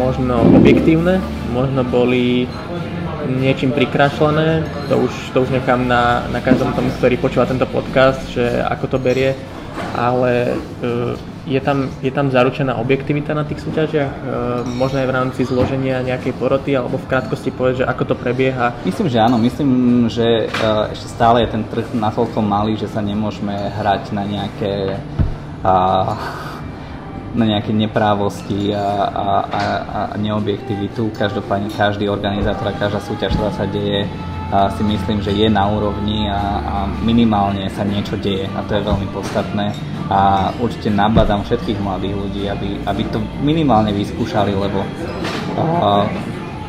možno 0.00 0.42
objektívne, 0.56 1.20
možno 1.52 1.84
boli 1.84 2.48
niečím 3.28 3.76
prikrašlené, 3.76 4.64
to 4.88 4.96
už, 4.96 5.12
to 5.36 5.44
už 5.44 5.50
nechám 5.52 5.84
na, 5.84 6.24
na 6.32 6.40
každom 6.40 6.72
tom, 6.72 6.88
ktorý 6.96 7.20
počúva 7.20 7.44
tento 7.44 7.68
podcast, 7.68 8.24
že 8.32 8.64
ako 8.64 8.96
to 8.96 8.98
berie, 8.98 9.36
ale 9.92 10.56
uh, 10.80 11.12
je 11.48 11.60
tam, 11.64 11.88
je 12.04 12.12
tam 12.12 12.28
zaručená 12.28 12.76
objektivita 12.76 13.32
na 13.32 13.48
tých 13.48 13.64
súťažiach? 13.64 14.12
E, 14.12 14.22
možno 14.76 15.00
aj 15.00 15.08
v 15.08 15.16
rámci 15.16 15.40
zloženia 15.48 16.04
nejakej 16.04 16.36
poroty, 16.36 16.76
alebo 16.76 17.00
v 17.00 17.08
krátkosti 17.08 17.48
povedať, 17.48 17.82
že 17.82 17.88
ako 17.88 18.02
to 18.12 18.14
prebieha? 18.14 18.76
Myslím, 18.84 19.08
že 19.08 19.18
áno. 19.18 19.40
Myslím, 19.40 19.70
že 20.12 20.46
e, 20.46 20.92
ešte 20.92 21.08
stále 21.08 21.48
je 21.48 21.56
ten 21.56 21.64
trh 21.64 21.88
natoľko 21.96 22.44
malý, 22.44 22.76
že 22.76 22.92
sa 22.92 23.00
nemôžeme 23.00 23.56
hrať 23.56 24.12
na 24.12 24.28
nejaké 24.28 25.00
a, 25.64 25.74
na 27.34 27.44
nejaké 27.44 27.72
neprávosti 27.72 28.72
a, 28.72 29.08
a, 29.08 29.26
a, 29.44 29.62
a 29.88 30.00
neobjektivitu. 30.20 31.12
Každopádne 31.16 31.72
každý 31.74 32.08
organizátor 32.08 32.72
a 32.72 32.76
každá 32.76 33.00
súťaž, 33.02 33.34
ktorá 33.36 33.52
sa 33.52 33.66
deje, 33.68 34.06
si 34.48 34.82
myslím, 34.84 35.20
že 35.20 35.36
je 35.36 35.48
na 35.52 35.68
úrovni 35.68 36.24
a, 36.32 36.40
a 36.60 36.74
minimálne 37.04 37.68
sa 37.68 37.84
niečo 37.84 38.16
deje 38.16 38.48
a 38.56 38.64
to 38.64 38.80
je 38.80 38.86
veľmi 38.86 39.08
podstatné 39.12 39.76
a 40.08 40.48
určite 40.56 40.88
nabadám 40.88 41.44
všetkých 41.44 41.84
mladých 41.84 42.16
ľudí, 42.16 42.42
aby, 42.48 42.80
aby 42.88 43.02
to 43.12 43.20
minimálne 43.44 43.92
vyskúšali, 43.92 44.56
lebo 44.56 44.80
uh, 44.80 46.08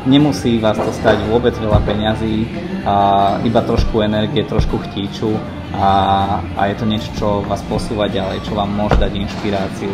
nemusí 0.04 0.60
vás 0.60 0.76
to 0.76 0.92
stať 0.92 1.24
vôbec 1.24 1.56
veľa 1.56 1.80
peňazí, 1.88 2.44
a 2.84 3.36
iba 3.44 3.60
trošku 3.60 4.00
energie, 4.00 4.44
trošku 4.44 4.80
chtíču 4.88 5.36
a, 5.76 6.40
a 6.56 6.60
je 6.72 6.74
to 6.76 6.84
niečo, 6.88 7.10
čo 7.16 7.28
vás 7.44 7.60
posúva 7.68 8.08
ďalej, 8.08 8.44
čo 8.44 8.56
vám 8.56 8.72
môže 8.72 8.96
dať 8.96 9.12
inšpiráciu. 9.12 9.92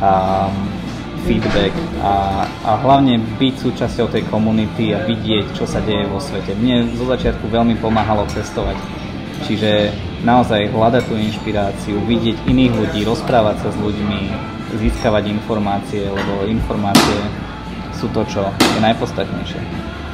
A, 0.00 0.48
feedback 1.26 1.74
a, 2.00 2.46
a 2.62 2.70
hlavne 2.80 3.18
byť 3.18 3.54
súčasťou 3.58 4.06
tej 4.14 4.22
komunity 4.30 4.94
a 4.94 5.02
vidieť, 5.02 5.58
čo 5.58 5.66
sa 5.66 5.82
deje 5.82 6.06
vo 6.06 6.22
svete. 6.22 6.54
Mne 6.54 6.94
zo 6.94 7.04
začiatku 7.10 7.50
veľmi 7.50 7.76
pomáhalo 7.82 8.24
cestovať. 8.30 8.78
Čiže 9.44 9.92
naozaj 10.24 10.72
hľadať 10.72 11.02
tú 11.10 11.14
inšpiráciu, 11.18 12.00
vidieť 12.08 12.48
iných 12.48 12.72
ľudí, 12.72 13.00
rozprávať 13.04 13.66
sa 13.66 13.68
s 13.68 13.76
ľuďmi, 13.76 14.20
získavať 14.80 15.28
informácie, 15.28 16.08
lebo 16.08 16.48
informácie 16.48 17.18
sú 17.92 18.08
to, 18.16 18.24
čo 18.24 18.48
je 18.48 18.80
najpodstatnejšie. 18.80 19.60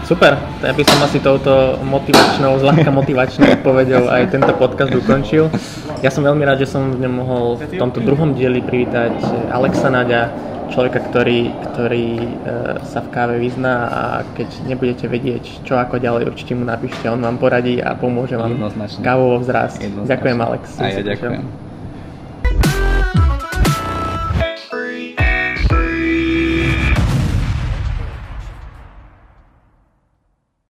Super, 0.02 0.34
ja 0.60 0.74
by 0.74 0.82
som 0.82 0.98
asi 1.06 1.22
touto 1.22 1.78
motivačnou, 1.86 2.58
zľahka 2.58 2.90
motivačnou 2.90 3.46
odpovedou 3.62 4.10
aj 4.10 4.34
tento 4.34 4.50
podcast 4.58 4.90
ukončil. 4.90 5.46
Ja 6.02 6.10
som 6.10 6.26
veľmi 6.26 6.42
rád, 6.42 6.66
že 6.66 6.74
som 6.74 6.90
v 6.90 7.06
ňom 7.06 7.14
mohol 7.14 7.44
v 7.62 7.78
tomto 7.78 8.02
druhom 8.02 8.34
dieli 8.34 8.58
privítať 8.58 9.14
Alexa 9.54 9.94
Naďa, 9.94 10.34
človeka, 10.72 10.98
ktorý, 11.12 11.52
ktorý 11.70 12.06
e, 12.16 12.28
sa 12.88 13.04
v 13.04 13.08
káve 13.12 13.36
vyzná 13.36 13.74
a 13.92 14.02
keď 14.32 14.48
nebudete 14.66 15.06
vedieť, 15.06 15.62
čo 15.68 15.76
ako 15.76 16.00
ďalej, 16.00 16.32
určite 16.32 16.56
mu 16.56 16.64
napíšte, 16.64 17.04
on 17.12 17.20
vám 17.20 17.36
poradí 17.36 17.78
a 17.78 17.92
pomôže 17.92 18.34
vám 18.40 18.56
kávovo 19.04 19.44
vzrast. 19.44 19.84
Ďakujem 19.84 20.38
Alex. 20.40 20.62
A 20.80 20.88
ja 20.88 21.04
ďakujem. 21.04 21.71